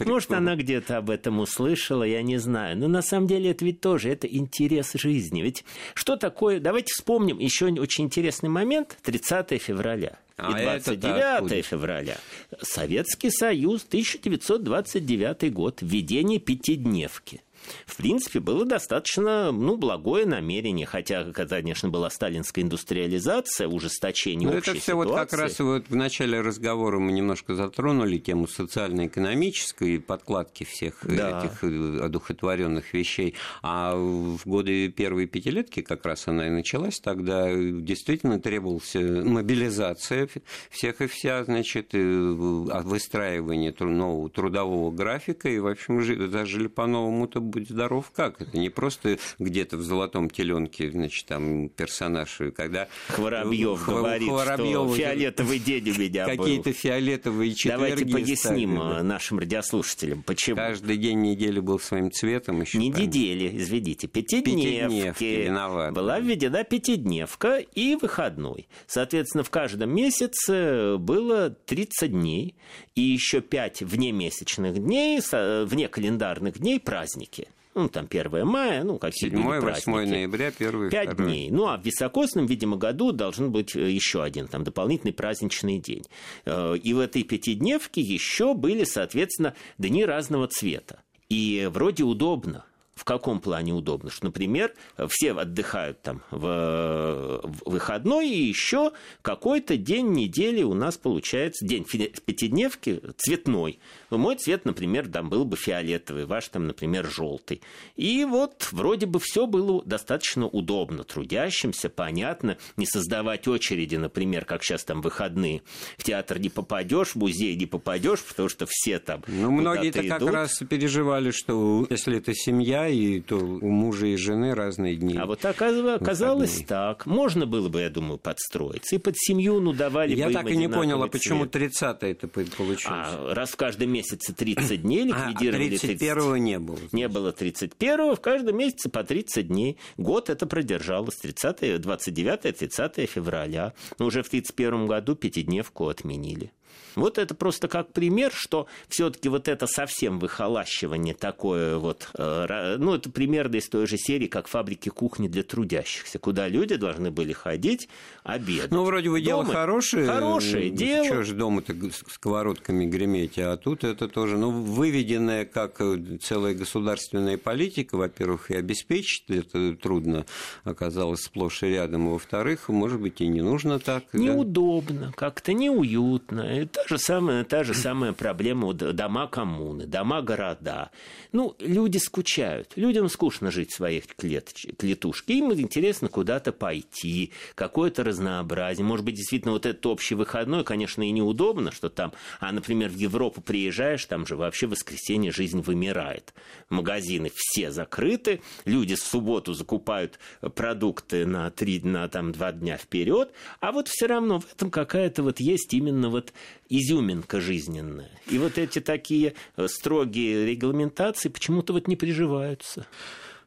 Может, 0.00 0.32
она 0.32 0.56
где-то 0.56 0.98
об 0.98 1.10
этом 1.10 1.40
услышала, 1.40 2.02
я 2.02 2.22
не 2.22 2.36
знаю. 2.36 2.76
Но 2.76 2.88
на 2.88 3.02
самом 3.02 3.26
деле 3.26 3.37
деле 3.38 3.50
это 3.52 3.64
ведь 3.64 3.80
тоже 3.80 4.10
это 4.10 4.26
интерес 4.26 4.92
жизни. 4.94 5.42
Ведь 5.42 5.64
что 5.94 6.16
такое... 6.16 6.60
Давайте 6.60 6.92
вспомним 6.94 7.38
еще 7.38 7.66
очень 7.66 8.04
интересный 8.04 8.48
момент. 8.48 8.96
30 9.02 9.60
февраля. 9.60 10.18
А 10.36 10.58
и 10.58 10.62
29 10.62 11.64
февраля. 11.64 12.16
Советский 12.62 13.30
Союз, 13.30 13.84
1929 13.84 15.52
год. 15.52 15.78
Введение 15.80 16.38
пятидневки 16.38 17.40
в 17.86 17.96
принципе, 17.96 18.40
было 18.40 18.64
достаточно 18.64 19.52
ну, 19.52 19.76
благое 19.76 20.26
намерение, 20.26 20.86
хотя, 20.86 21.24
конечно, 21.32 21.88
была 21.88 22.10
сталинская 22.10 22.64
индустриализация, 22.64 23.68
ужесточение 23.68 24.48
Но 24.48 24.56
общей 24.56 24.70
это 24.70 24.80
все 24.80 24.92
ситуации. 24.92 25.10
вот 25.10 25.18
как 25.18 25.32
раз 25.32 25.58
вот 25.60 25.88
в 25.88 25.96
начале 25.96 26.40
разговора 26.40 26.98
мы 26.98 27.12
немножко 27.12 27.54
затронули 27.54 28.18
тему 28.18 28.46
социально-экономической 28.46 30.00
подкладки 30.00 30.64
всех 30.64 30.98
да. 31.02 31.40
этих 31.40 31.64
э, 31.64 32.00
одухотворенных 32.04 32.92
вещей. 32.94 33.34
А 33.62 33.94
в 33.96 34.40
годы 34.44 34.88
первой 34.88 35.26
пятилетки 35.26 35.82
как 35.82 36.04
раз 36.04 36.28
она 36.28 36.46
и 36.48 36.50
началась, 36.50 37.00
тогда 37.00 37.52
действительно 37.52 38.40
требовалась 38.40 38.94
мобилизация 38.94 40.28
всех 40.70 41.00
и 41.00 41.06
вся, 41.06 41.44
значит, 41.44 41.94
э, 41.94 41.98
выстраивание 41.98 43.74
нового 43.78 44.28
трудового 44.30 44.90
графика, 44.90 45.48
и, 45.48 45.58
в 45.58 45.66
общем, 45.66 46.00
жили 46.02 46.66
по-новому-то 46.68 47.40
будь 47.58 47.68
здоров, 47.68 48.10
как? 48.14 48.40
Это 48.40 48.58
не 48.58 48.70
просто 48.70 49.18
где-то 49.38 49.76
в 49.76 49.82
золотом 49.82 50.30
теленке, 50.30 50.90
значит, 50.90 51.26
там 51.26 51.68
персонаж, 51.68 52.40
когда... 52.56 52.88
Хворобьев 53.08 53.80
Хв... 53.80 53.88
говорит, 53.88 54.28
Хворобьёв... 54.28 54.88
что 54.88 54.96
фиолетовый 54.96 55.58
день 55.58 55.90
у 55.90 55.98
меня 55.98 56.26
Какие-то 56.26 56.72
фиолетовые 56.72 57.54
четверги 57.54 58.04
Давайте 58.04 58.12
поясним 58.12 58.76
стали, 58.76 59.02
нашим 59.02 59.38
радиослушателям, 59.38 60.22
почему. 60.22 60.56
Каждый 60.56 60.96
день 60.96 61.20
недели 61.20 61.60
был 61.60 61.78
своим 61.78 62.10
цветом. 62.10 62.60
Еще 62.60 62.78
не 62.78 62.88
недели, 62.88 63.50
извините, 63.58 64.06
пятидневки. 64.06 64.64
пятидневки 64.64 65.24
виноват. 65.24 65.92
Была 65.94 66.20
введена 66.20 66.64
пятидневка 66.64 67.58
и 67.58 67.96
выходной. 67.96 68.68
Соответственно, 68.86 69.44
в 69.44 69.50
каждом 69.50 69.94
месяце 69.94 70.96
было 70.98 71.50
30 71.50 72.12
дней 72.12 72.54
и 72.94 73.02
еще 73.02 73.40
5 73.40 73.82
внемесячных 73.82 74.78
дней, 74.78 75.20
вне 75.30 75.88
календарных 75.88 76.58
дней 76.58 76.80
праздники 76.80 77.47
ну, 77.74 77.88
там 77.88 78.06
1 78.10 78.46
мая, 78.46 78.82
ну, 78.84 78.98
как 78.98 79.14
7 79.14 79.30
8 79.40 79.92
ноября, 80.08 80.48
1 80.48 80.90
5 80.90 81.16
дней. 81.16 81.50
Ну, 81.50 81.66
а 81.68 81.76
в 81.76 81.84
високосном, 81.84 82.46
видимо, 82.46 82.76
году 82.76 83.12
должен 83.12 83.52
быть 83.52 83.76
э, 83.76 83.90
еще 83.90 84.22
один 84.22 84.48
там 84.48 84.64
дополнительный 84.64 85.12
праздничный 85.12 85.78
день. 85.78 86.04
Э, 86.44 86.76
и 86.76 86.92
в 86.92 86.98
этой 86.98 87.22
пятидневке 87.22 88.00
еще 88.00 88.54
были, 88.54 88.84
соответственно, 88.84 89.54
дни 89.78 90.04
разного 90.04 90.48
цвета. 90.48 91.00
И 91.28 91.68
вроде 91.72 92.04
удобно, 92.04 92.64
в 92.98 93.04
каком 93.04 93.40
плане 93.40 93.72
удобно? 93.72 94.10
Что, 94.10 94.26
например, 94.26 94.74
все 95.08 95.32
отдыхают 95.32 96.02
там 96.02 96.22
в, 96.30 97.40
в 97.42 97.70
выходной, 97.70 98.28
и 98.28 98.42
еще 98.42 98.92
какой-то 99.22 99.76
день 99.76 100.12
недели 100.12 100.62
у 100.62 100.74
нас 100.74 100.96
получается, 100.98 101.64
день 101.64 101.84
пятидневки 101.84 103.00
цветной. 103.16 103.78
Мой 104.10 104.36
цвет, 104.36 104.64
например, 104.64 105.08
там 105.08 105.30
был 105.30 105.44
бы 105.44 105.56
фиолетовый, 105.56 106.26
ваш 106.26 106.48
там, 106.48 106.66
например, 106.66 107.06
желтый. 107.08 107.62
И 107.94 108.24
вот 108.24 108.68
вроде 108.72 109.06
бы 109.06 109.20
все 109.20 109.46
было 109.46 109.82
достаточно 109.84 110.46
удобно 110.46 111.04
трудящимся, 111.04 111.88
понятно, 111.88 112.58
не 112.76 112.86
создавать 112.86 113.46
очереди, 113.46 113.96
например, 113.96 114.44
как 114.44 114.64
сейчас 114.64 114.84
там 114.84 115.00
выходные. 115.00 115.62
В 115.96 116.02
театр 116.02 116.38
не 116.40 116.48
попадешь, 116.48 117.10
в 117.10 117.16
музей 117.16 117.54
не 117.54 117.66
попадешь, 117.66 118.24
потому 118.24 118.48
что 118.48 118.66
все 118.68 118.98
там. 118.98 119.22
Ну, 119.28 119.50
многие-то 119.50 120.02
как 120.02 120.22
раз 120.22 120.58
переживали, 120.68 121.30
что 121.30 121.86
если 121.88 122.18
это 122.18 122.34
семья, 122.34 122.87
и 122.88 123.20
то 123.20 123.36
у 123.36 123.68
мужа 123.68 124.06
и 124.06 124.16
жены 124.16 124.54
разные 124.54 124.96
дни. 124.96 125.16
А 125.16 125.26
вот 125.26 125.44
оказалось, 125.44 126.00
оказалось 126.00 126.64
так. 126.66 127.06
Можно 127.06 127.46
было 127.46 127.68
бы, 127.68 127.80
я 127.80 127.90
думаю, 127.90 128.18
подстроиться. 128.18 128.94
И 128.96 128.98
под 128.98 129.16
семью, 129.16 129.60
ну, 129.60 129.72
давали 129.72 130.14
я 130.14 130.26
бы 130.26 130.32
Я 130.32 130.38
так 130.38 130.50
и 130.50 130.56
не 130.56 130.68
понял, 130.68 131.02
а 131.02 131.08
почему 131.08 131.46
30 131.46 132.02
это 132.02 132.28
получилось? 132.28 132.86
А, 132.86 133.34
раз 133.34 133.50
в 133.50 133.56
каждом 133.56 133.90
месяце 133.90 134.32
30 134.32 134.82
дней 134.82 135.04
ликвидировали... 135.04 135.76
А 135.76 135.78
31-го 135.78 136.36
не 136.36 136.58
было. 136.58 136.78
Не 136.92 137.08
было 137.08 137.32
31-го, 137.32 138.14
в 138.14 138.20
каждом 138.20 138.56
месяце 138.56 138.88
по 138.88 139.04
30 139.04 139.48
дней. 139.48 139.78
Год 139.96 140.30
это 140.30 140.46
продержалось. 140.46 141.16
30 141.16 141.80
29 141.80 142.56
30 142.56 143.10
февраля. 143.10 143.72
Но 143.98 144.06
уже 144.06 144.22
в 144.22 144.28
31 144.28 144.86
году 144.86 145.14
пятидневку 145.14 145.88
отменили. 145.88 146.52
Вот 146.94 147.18
это 147.18 147.34
просто 147.34 147.68
как 147.68 147.92
пример, 147.92 148.32
что 148.32 148.66
все-таки 148.88 149.28
вот 149.28 149.48
это 149.48 149.66
совсем 149.66 150.18
выхолащивание 150.18 151.14
такое 151.14 151.78
вот, 151.78 152.08
э, 152.14 152.76
ну, 152.78 152.94
это 152.94 153.10
примерно 153.10 153.56
из 153.56 153.68
той 153.68 153.86
же 153.86 153.96
серии, 153.96 154.26
как 154.26 154.48
фабрики 154.48 154.88
кухни 154.88 155.28
для 155.28 155.42
трудящихся, 155.42 156.18
куда 156.18 156.48
люди 156.48 156.76
должны 156.76 157.10
были 157.10 157.32
ходить 157.32 157.88
обедать. 158.24 158.70
Ну, 158.70 158.84
вроде 158.84 159.10
бы 159.10 159.20
дело 159.20 159.44
хорошее. 159.44 160.06
Хорошее 160.06 160.70
дело. 160.70 161.04
Что 161.04 161.22
же 161.22 161.34
дома-то 161.34 161.74
сковородками 162.08 162.84
греметь, 162.84 163.38
а 163.38 163.56
тут 163.56 163.84
это 163.84 164.08
тоже, 164.08 164.36
ну, 164.36 164.50
выведенная 164.50 165.44
как 165.44 165.80
целая 166.20 166.54
государственная 166.54 167.38
политика, 167.38 167.96
во-первых, 167.96 168.50
и 168.50 168.56
обеспечить 168.56 169.24
это 169.28 169.76
трудно 169.76 170.26
оказалось 170.64 171.20
сплошь 171.20 171.62
и 171.62 171.66
рядом, 171.66 172.08
а 172.08 172.10
во-вторых, 172.12 172.68
может 172.68 173.00
быть, 173.00 173.20
и 173.20 173.28
не 173.28 173.40
нужно 173.40 173.78
так. 173.78 174.04
Неудобно, 174.12 175.06
да? 175.06 175.12
как-то 175.14 175.52
неуютно. 175.52 176.40
И 176.58 176.64
та 176.64 176.82
же 176.88 176.98
самая, 176.98 177.44
та 177.44 177.62
же 177.62 177.72
самая 177.72 178.12
проблема 178.12 178.72
дома 178.72 179.28
коммуны, 179.28 179.86
дома 179.86 180.22
города. 180.22 180.90
Ну, 181.32 181.54
люди 181.60 181.98
скучают. 181.98 182.72
Людям 182.74 183.08
скучно 183.08 183.50
жить 183.50 183.70
в 183.70 183.76
своих 183.76 184.06
клет, 184.16 184.52
клетушке. 184.76 185.34
Им 185.34 185.52
интересно 185.52 186.08
куда-то 186.08 186.52
пойти, 186.52 187.32
какое-то 187.54 188.02
разнообразие. 188.02 188.84
Может 188.84 189.04
быть, 189.04 189.14
действительно, 189.14 189.52
вот 189.52 189.66
этот 189.66 189.84
общий 189.86 190.14
выходной, 190.14 190.64
конечно, 190.64 191.02
и 191.02 191.10
неудобно, 191.10 191.70
что 191.70 191.90
там, 191.90 192.12
а, 192.40 192.50
например, 192.50 192.88
в 192.90 192.96
Европу 192.96 193.40
приезжаешь, 193.40 194.04
там 194.06 194.26
же 194.26 194.36
вообще 194.36 194.66
в 194.66 194.70
воскресенье 194.70 195.30
жизнь 195.30 195.60
вымирает. 195.60 196.34
Магазины 196.70 197.30
все 197.34 197.70
закрыты, 197.70 198.40
люди 198.64 198.96
в 198.96 199.00
субботу 199.00 199.52
закупают 199.52 200.18
продукты 200.54 201.24
на 201.24 201.50
три, 201.50 201.80
на 201.80 202.08
там 202.08 202.32
два 202.32 202.50
дня 202.50 202.76
вперед, 202.76 203.32
а 203.60 203.70
вот 203.70 203.88
все 203.88 204.06
равно 204.06 204.40
в 204.40 204.52
этом 204.52 204.70
какая-то 204.70 205.22
вот 205.22 205.38
есть 205.40 205.72
именно 205.72 206.08
вот 206.08 206.32
изюминка 206.68 207.40
жизненная. 207.40 208.10
И 208.30 208.38
вот 208.38 208.58
эти 208.58 208.80
такие 208.80 209.34
строгие 209.66 210.46
регламентации 210.46 211.28
почему-то 211.28 211.72
вот 211.72 211.88
не 211.88 211.96
приживаются. 211.96 212.86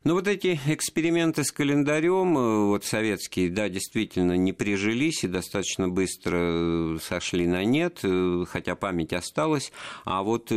Ну, 0.03 0.15
вот 0.15 0.27
эти 0.27 0.59
эксперименты 0.65 1.43
с 1.43 1.51
календарем, 1.51 2.35
э, 2.35 2.65
вот 2.65 2.83
советские, 2.83 3.51
да, 3.51 3.69
действительно 3.69 4.35
не 4.35 4.51
прижились 4.51 5.23
и 5.23 5.27
достаточно 5.27 5.89
быстро 5.89 6.39
э, 6.41 6.97
сошли 6.99 7.45
на 7.45 7.63
нет, 7.63 7.99
э, 8.01 8.45
хотя 8.47 8.73
память 8.73 9.13
осталась. 9.13 9.71
А 10.03 10.23
вот 10.23 10.51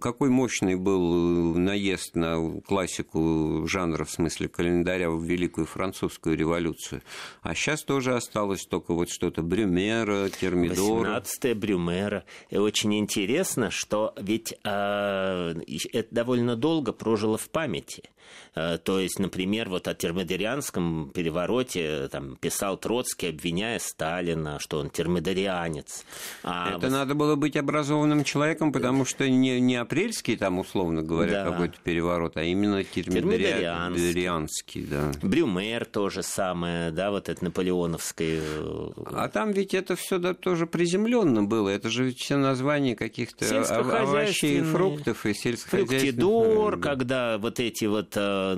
какой 0.00 0.30
мощный 0.30 0.74
был 0.74 1.54
наезд 1.54 2.16
на 2.16 2.60
классику 2.66 3.68
жанра, 3.68 4.04
в 4.04 4.10
смысле 4.10 4.48
календаря, 4.48 5.10
в 5.10 5.22
Великую 5.22 5.68
Французскую 5.68 6.36
революцию. 6.36 7.02
А 7.42 7.54
сейчас 7.54 7.84
тоже 7.84 8.16
осталось 8.16 8.66
только 8.66 8.94
вот 8.94 9.10
что-то 9.10 9.42
Брюмера, 9.42 10.28
Термидора. 10.28 11.20
18 11.20 11.56
Брюмера. 11.56 12.24
И 12.50 12.56
очень 12.56 12.98
интересно, 12.98 13.70
что 13.70 14.12
ведь 14.20 14.54
э, 14.64 15.54
это 15.92 16.08
довольно 16.12 16.56
долго 16.56 16.92
прожило 16.92 17.38
в 17.38 17.48
памяти. 17.48 18.10
Э, 18.54 18.71
то 18.78 18.98
есть, 18.98 19.18
например, 19.18 19.68
вот 19.68 19.88
о 19.88 19.94
термидорианском 19.94 21.10
перевороте 21.12 22.08
там, 22.08 22.36
писал 22.36 22.76
Троцкий, 22.76 23.28
обвиняя 23.28 23.78
Сталина, 23.78 24.58
что 24.60 24.78
он 24.78 24.90
термидорианец. 24.90 26.04
А 26.42 26.70
Это 26.70 26.86
вот... 26.86 26.90
надо 26.90 27.14
было 27.14 27.36
быть 27.36 27.56
образованным 27.56 28.24
человеком, 28.24 28.72
потому 28.72 29.04
что 29.04 29.28
не, 29.28 29.60
не 29.60 29.76
апрельский, 29.76 30.36
там, 30.36 30.58
условно 30.58 31.02
говоря, 31.02 31.44
да. 31.44 31.50
какой-то 31.50 31.74
переворот, 31.82 32.36
а 32.36 32.42
именно 32.42 32.84
термидорианский. 32.84 34.86
Да. 34.86 35.12
Брюмер 35.22 35.84
то 35.84 36.08
же 36.08 36.22
самое, 36.22 36.90
да, 36.90 37.10
вот 37.10 37.28
это 37.28 37.44
наполеоновское. 37.44 38.40
Э, 38.40 38.88
а 39.06 39.28
там 39.28 39.52
ведь 39.52 39.74
это 39.74 39.96
все 39.96 40.18
да, 40.18 40.34
тоже 40.34 40.66
приземленно 40.66 41.42
было. 41.42 41.68
Это 41.68 41.90
же 41.90 42.12
все 42.12 42.36
названия 42.36 42.96
каких-то 42.96 43.44
овощей 44.00 44.60
и 44.60 44.62
фруктов 44.62 45.26
и 45.26 45.34
сельскохозяйственных. 45.34 46.00
Фруктидор, 46.00 46.78
когда 46.78 47.38
вот 47.38 47.60
эти 47.60 47.84
вот 47.84 48.16
Э, 48.22 48.54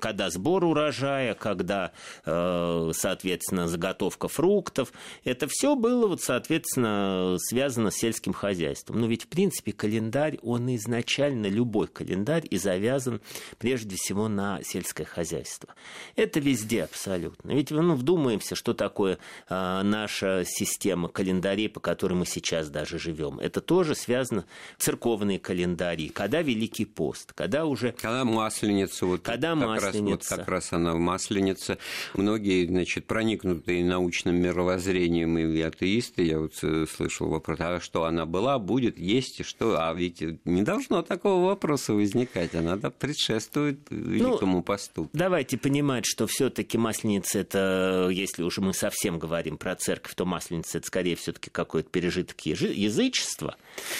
когда 0.00 0.30
сбор 0.30 0.64
урожая, 0.64 1.34
когда, 1.34 1.92
э, 2.24 2.90
соответственно, 2.94 3.68
заготовка 3.68 4.28
фруктов. 4.28 4.92
Это 5.24 5.46
все 5.48 5.76
было, 5.76 6.06
вот, 6.06 6.22
соответственно, 6.22 7.36
связано 7.38 7.90
с 7.90 7.96
сельским 7.96 8.32
хозяйством. 8.32 9.00
Но 9.00 9.06
ведь, 9.06 9.24
в 9.24 9.28
принципе, 9.28 9.72
календарь, 9.72 10.38
он 10.42 10.74
изначально, 10.76 11.46
любой 11.46 11.88
календарь, 11.88 12.46
и 12.48 12.58
завязан 12.58 13.20
прежде 13.58 13.96
всего 13.96 14.28
на 14.28 14.60
сельское 14.62 15.04
хозяйство. 15.04 15.74
Это 16.16 16.40
везде 16.40 16.84
абсолютно. 16.84 17.52
Ведь 17.52 17.70
ну, 17.70 17.94
вдумаемся, 17.94 18.54
что 18.54 18.74
такое 18.74 19.18
э, 19.48 19.82
наша 19.82 20.44
система 20.46 21.08
календарей, 21.08 21.68
по 21.68 21.80
которой 21.80 22.14
мы 22.14 22.26
сейчас 22.26 22.68
даже 22.68 22.98
живем. 22.98 23.38
Это 23.38 23.60
тоже 23.60 23.94
связано 23.94 24.44
церковные 24.78 25.38
календари, 25.38 26.08
когда 26.08 26.42
Великий 26.42 26.84
пост, 26.84 27.32
когда 27.32 27.64
уже... 27.64 27.92
Когда 27.92 28.24
Масленица 28.24 28.72
Масленица, 28.72 29.06
вот 29.06 29.22
Когда 29.22 29.41
как 29.50 29.82
Масленица? 29.82 30.00
Раз, 30.00 30.30
вот 30.30 30.38
как 30.38 30.48
раз 30.48 30.72
она 30.72 30.94
в 30.94 30.98
Масленице. 30.98 31.78
Многие, 32.14 32.66
значит, 32.66 33.06
проникнутые 33.06 33.84
научным 33.84 34.40
мировоззрением 34.40 35.38
и 35.38 35.60
атеисты, 35.60 36.24
я 36.24 36.38
вот 36.38 36.52
э, 36.62 36.86
слышал 36.86 37.28
вопрос, 37.28 37.58
а 37.60 37.80
что 37.80 38.04
она 38.04 38.26
была, 38.26 38.58
будет, 38.58 38.98
есть, 38.98 39.40
и 39.40 39.42
что? 39.42 39.76
А 39.78 39.92
ведь 39.94 40.22
не 40.44 40.62
должно 40.62 41.02
такого 41.02 41.46
вопроса 41.46 41.92
возникать, 41.92 42.54
она 42.54 42.76
да, 42.76 42.90
предшествует 42.90 43.78
великому 43.90 44.58
ну, 44.58 44.62
посту. 44.62 45.10
Давайте 45.12 45.58
понимать, 45.58 46.04
что 46.06 46.26
все 46.26 46.50
таки 46.50 46.78
Масленица, 46.78 47.40
это, 47.40 48.08
если 48.10 48.42
уже 48.42 48.60
мы 48.60 48.74
совсем 48.74 49.18
говорим 49.18 49.56
про 49.58 49.74
церковь, 49.74 50.14
то 50.14 50.24
Масленица, 50.24 50.78
это 50.78 50.86
скорее 50.86 51.16
все 51.16 51.32
таки 51.32 51.50
какой-то 51.50 51.88
пережиток 51.90 52.40
язычества. 52.40 53.56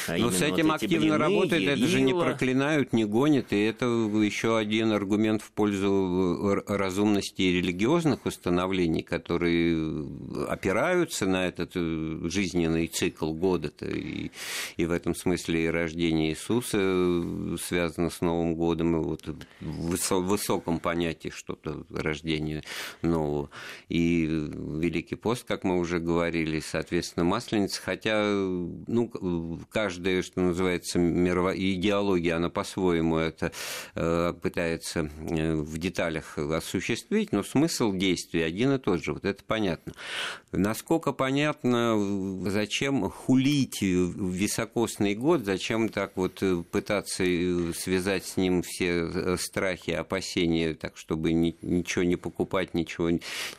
А 0.06 0.16
Но 0.16 0.30
с 0.30 0.42
этим 0.42 0.66
вот 0.66 0.74
активно 0.76 0.98
блины, 1.00 1.18
работает, 1.18 1.68
это 1.68 1.86
же 1.86 2.00
не 2.00 2.12
проклинают, 2.14 2.92
не 2.92 3.04
гонят, 3.04 3.52
и 3.52 3.60
это 3.62 3.86
еще 3.86 4.58
один 4.58 4.92
аргумент 4.92 5.31
в 5.38 5.50
пользу 5.52 6.62
э, 6.66 6.76
разумности 6.76 7.42
религиозных 7.42 8.26
установлений, 8.26 9.02
которые 9.02 10.06
опираются 10.48 11.26
на 11.26 11.46
этот 11.46 11.72
э, 11.74 12.20
жизненный 12.24 12.88
цикл 12.88 13.32
года-то. 13.32 13.86
И, 13.86 14.30
и 14.76 14.86
в 14.86 14.92
этом 14.92 15.14
смысле 15.14 15.64
и 15.64 15.68
рождение 15.68 16.30
Иисуса 16.30 16.78
э, 16.80 17.56
связано 17.60 18.10
с 18.10 18.20
Новым 18.20 18.54
годом, 18.54 18.96
и 18.96 19.04
вот 19.04 19.26
в 19.60 20.20
высоком 20.20 20.78
понятии 20.78 21.30
что-то 21.34 21.84
рождение 21.90 22.62
нового. 23.02 23.50
И 23.88 24.26
Великий 24.26 25.16
пост, 25.16 25.44
как 25.44 25.64
мы 25.64 25.78
уже 25.78 25.98
говорили, 25.98 26.60
соответственно, 26.60 27.24
Масленица, 27.24 27.80
хотя 27.82 28.22
ну, 28.24 29.60
каждая, 29.70 30.22
что 30.22 30.40
называется, 30.40 30.98
мировая 30.98 31.56
идеология, 31.56 32.36
она 32.36 32.50
по-своему 32.50 33.16
это 33.16 33.52
пытается 34.32 35.00
э, 35.00 35.21
в 35.22 35.78
деталях 35.78 36.38
осуществить, 36.38 37.32
но 37.32 37.42
смысл 37.42 37.92
действия 37.92 38.44
один 38.44 38.72
и 38.72 38.78
тот 38.78 39.02
же, 39.02 39.14
вот 39.14 39.24
это 39.24 39.42
понятно. 39.44 39.94
Насколько 40.52 41.12
понятно, 41.12 41.96
зачем 42.50 43.10
хулить 43.10 43.82
високосный 43.82 45.14
год, 45.14 45.44
зачем 45.44 45.88
так 45.88 46.12
вот 46.16 46.42
пытаться 46.70 47.24
связать 47.74 48.26
с 48.26 48.36
ним 48.36 48.62
все 48.62 49.36
страхи, 49.38 49.92
опасения, 49.92 50.74
так 50.74 50.96
чтобы 50.96 51.32
ничего 51.32 52.04
не 52.04 52.16
покупать, 52.16 52.74
ничего 52.74 53.10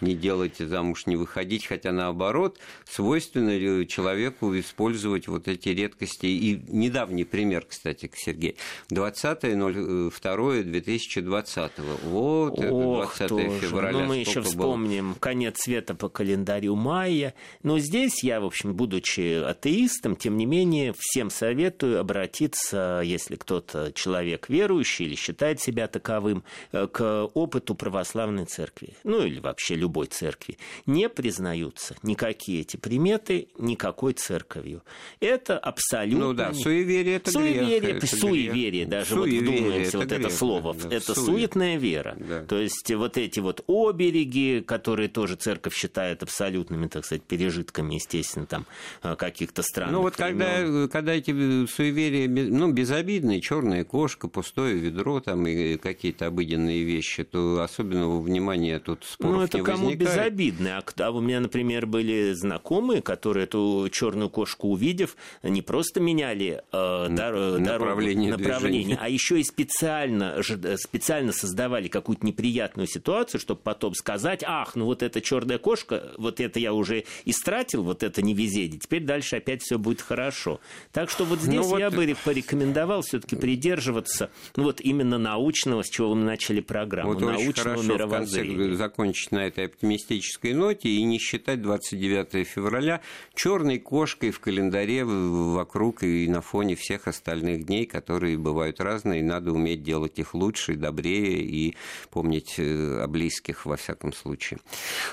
не 0.01 0.13
делать, 0.13 0.57
замуж 0.57 1.07
не 1.07 1.15
выходить, 1.15 1.65
хотя 1.65 1.91
наоборот, 1.91 2.59
свойственно 2.85 3.85
человеку 3.85 4.57
использовать 4.59 5.27
вот 5.27 5.47
эти 5.47 5.69
редкости. 5.69 6.25
И 6.25 6.61
недавний 6.67 7.23
пример, 7.23 7.65
кстати, 7.67 8.11
Сергей, 8.15 8.57
20.02.2000 8.91 11.21
2020. 11.53 12.03
Вот, 12.05 12.59
Ох, 12.59 13.17
20 13.17 13.27
тоже. 13.27 13.59
февраля. 13.59 13.91
Ну, 13.91 14.05
мы 14.05 14.17
еще 14.17 14.41
вспомним 14.41 15.09
было? 15.09 15.19
конец 15.19 15.55
света 15.59 15.95
по 15.95 16.09
календарю 16.09 16.75
мая. 16.75 17.33
Но 17.61 17.79
здесь 17.79 18.23
я, 18.23 18.39
в 18.39 18.45
общем, 18.45 18.73
будучи 18.73 19.41
атеистом, 19.43 20.15
тем 20.15 20.37
не 20.37 20.45
менее, 20.45 20.93
всем 20.97 21.29
советую 21.29 21.99
обратиться, 21.99 23.01
если 23.03 23.35
кто-то 23.35 23.91
человек 23.93 24.49
верующий 24.49 25.05
или 25.05 25.15
считает 25.15 25.61
себя 25.61 25.87
таковым, 25.87 26.43
э, 26.71 26.87
к 26.87 27.29
опыту 27.33 27.75
православной 27.75 28.45
церкви. 28.45 28.93
Ну, 29.03 29.23
или 29.23 29.39
вообще 29.39 29.75
любой 29.75 30.07
церкви. 30.07 30.57
Не 30.85 31.09
признаются 31.09 31.95
никакие 32.03 32.61
эти 32.61 32.77
приметы 32.77 33.49
никакой 33.57 34.13
церковью. 34.13 34.83
Это 35.19 35.57
абсолютно... 35.57 36.27
Ну 36.27 36.33
да, 36.33 36.53
суеверие 36.53 37.17
это 37.17 37.31
суеверие, 37.31 37.79
грех. 37.79 37.97
Это 37.97 38.07
суеверие, 38.07 38.69
грех. 38.71 38.89
даже 38.89 39.09
суеверие, 39.15 39.41
вот 39.41 39.59
вдумаемся, 39.59 39.97
вот 39.97 40.07
грех, 40.07 40.19
это 40.19 40.29
слово. 40.29 40.73
Да, 40.73 40.95
это 40.95 41.15
суеверие, 41.15 41.42
Монолитная 41.43 41.77
вера. 41.77 42.15
Да. 42.17 42.43
То 42.43 42.57
есть 42.57 42.91
вот 42.93 43.17
эти 43.17 43.39
вот 43.39 43.63
обереги, 43.67 44.61
которые 44.61 45.09
тоже 45.09 45.35
церковь 45.35 45.75
считает 45.75 46.23
абсолютными, 46.23 46.87
так 46.87 47.05
сказать, 47.05 47.23
пережитками, 47.23 47.95
естественно, 47.95 48.45
там 48.45 48.65
э, 49.03 49.15
каких-то 49.15 49.63
стран. 49.63 49.91
Ну 49.91 50.01
вот 50.01 50.15
когда, 50.15 50.87
когда 50.87 51.13
эти 51.13 51.65
суеверия, 51.67 52.27
ну, 52.27 52.71
безобидные, 52.71 53.41
черная 53.41 53.83
кошка, 53.83 54.27
пустое 54.27 54.75
ведро 54.75 55.19
там 55.19 55.45
и 55.47 55.77
какие-то 55.77 56.27
обыденные 56.27 56.83
вещи, 56.83 57.23
то 57.23 57.61
особенного 57.61 58.21
внимания 58.21 58.79
тут 58.79 59.03
споров 59.05 59.35
Ну 59.35 59.41
это 59.43 59.57
не 59.59 59.63
кому 59.63 59.85
возникает. 59.85 60.15
безобидно. 60.15 60.77
А, 60.77 61.03
а 61.03 61.11
у 61.11 61.21
меня, 61.21 61.39
например, 61.39 61.85
были 61.85 62.33
знакомые, 62.33 63.01
которые 63.01 63.45
эту 63.45 63.87
черную 63.91 64.29
кошку 64.29 64.69
увидев, 64.69 65.15
не 65.43 65.61
просто 65.61 65.99
меняли 65.99 66.63
э, 66.71 66.75
дор- 66.75 67.59
направление, 67.59 68.31
дорогу, 68.31 68.49
направление 68.49 68.97
а 68.99 69.09
еще 69.09 69.39
и 69.39 69.43
специально, 69.43 70.41
специально 70.77 71.22
создавали 71.31 71.87
какую-то 71.87 72.25
неприятную 72.25 72.87
ситуацию, 72.87 73.39
чтобы 73.39 73.61
потом 73.61 73.93
сказать, 73.93 74.43
ах, 74.45 74.75
ну 74.75 74.85
вот 74.85 75.03
эта 75.03 75.21
черная 75.21 75.57
кошка, 75.57 76.11
вот 76.17 76.39
это 76.39 76.59
я 76.59 76.73
уже 76.73 77.05
истратил, 77.25 77.83
вот 77.83 78.03
это 78.03 78.21
невезение, 78.21 78.79
теперь 78.79 79.03
дальше 79.03 79.37
опять 79.37 79.61
все 79.61 79.77
будет 79.77 80.01
хорошо. 80.01 80.59
Так 80.91 81.09
что 81.09 81.25
вот 81.25 81.39
здесь 81.39 81.65
ну, 81.65 81.77
я 81.77 81.89
вот... 81.89 81.97
бы 81.97 82.15
порекомендовал 82.23 83.01
все-таки 83.01 83.35
придерживаться 83.35 84.29
ну, 84.55 84.63
вот 84.63 84.81
именно 84.81 85.17
научного, 85.17 85.83
с 85.83 85.89
чего 85.89 86.15
мы 86.15 86.23
начали 86.23 86.59
программу, 86.59 87.13
вот 87.13 87.21
научного 87.21 87.79
очень 87.79 87.93
мировоззрения. 87.93 88.55
В 88.55 88.57
конце 88.57 88.75
закончить 88.75 89.31
на 89.31 89.47
этой 89.47 89.65
оптимистической 89.65 90.53
ноте 90.53 90.89
и 90.89 91.03
не 91.03 91.19
считать 91.19 91.61
29 91.61 92.47
февраля 92.47 93.01
черной 93.35 93.79
кошкой 93.79 94.31
в 94.31 94.39
календаре 94.39 95.05
вокруг 95.05 96.03
и 96.03 96.27
на 96.27 96.41
фоне 96.41 96.75
всех 96.75 97.07
остальных 97.07 97.65
дней, 97.65 97.85
которые 97.85 98.37
бывают 98.37 98.79
разные, 98.79 99.19
и 99.19 99.23
надо 99.23 99.51
уметь 99.51 99.83
делать 99.83 100.19
их 100.19 100.33
лучше, 100.33 100.75
добрее 100.75 101.12
и 101.21 101.75
помнить 102.09 102.55
э, 102.57 103.01
о 103.01 103.07
близких 103.07 103.65
во 103.65 103.75
всяком 103.77 104.13
случае. 104.13 104.59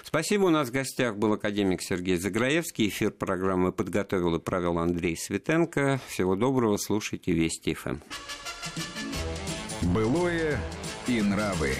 Спасибо. 0.05 0.45
У 0.45 0.51
нас 0.51 0.69
в 0.69 0.73
гостях 0.73 1.17
был 1.17 1.33
академик 1.33 1.83
Сергей 1.83 2.17
Заграевский. 2.17 2.89
Эфир 2.89 3.11
программы 3.11 3.73
подготовил 3.73 4.35
и 4.37 4.41
провел 4.41 4.79
Андрей 4.79 5.17
Светенко. 5.17 6.01
Всего 6.09 6.37
доброго. 6.37 6.77
Слушайте 6.77 7.33
Вести 7.33 7.75
ФМ. 7.75 7.97
Былое 9.83 10.61
и 11.07 11.21
нравы. 11.23 11.75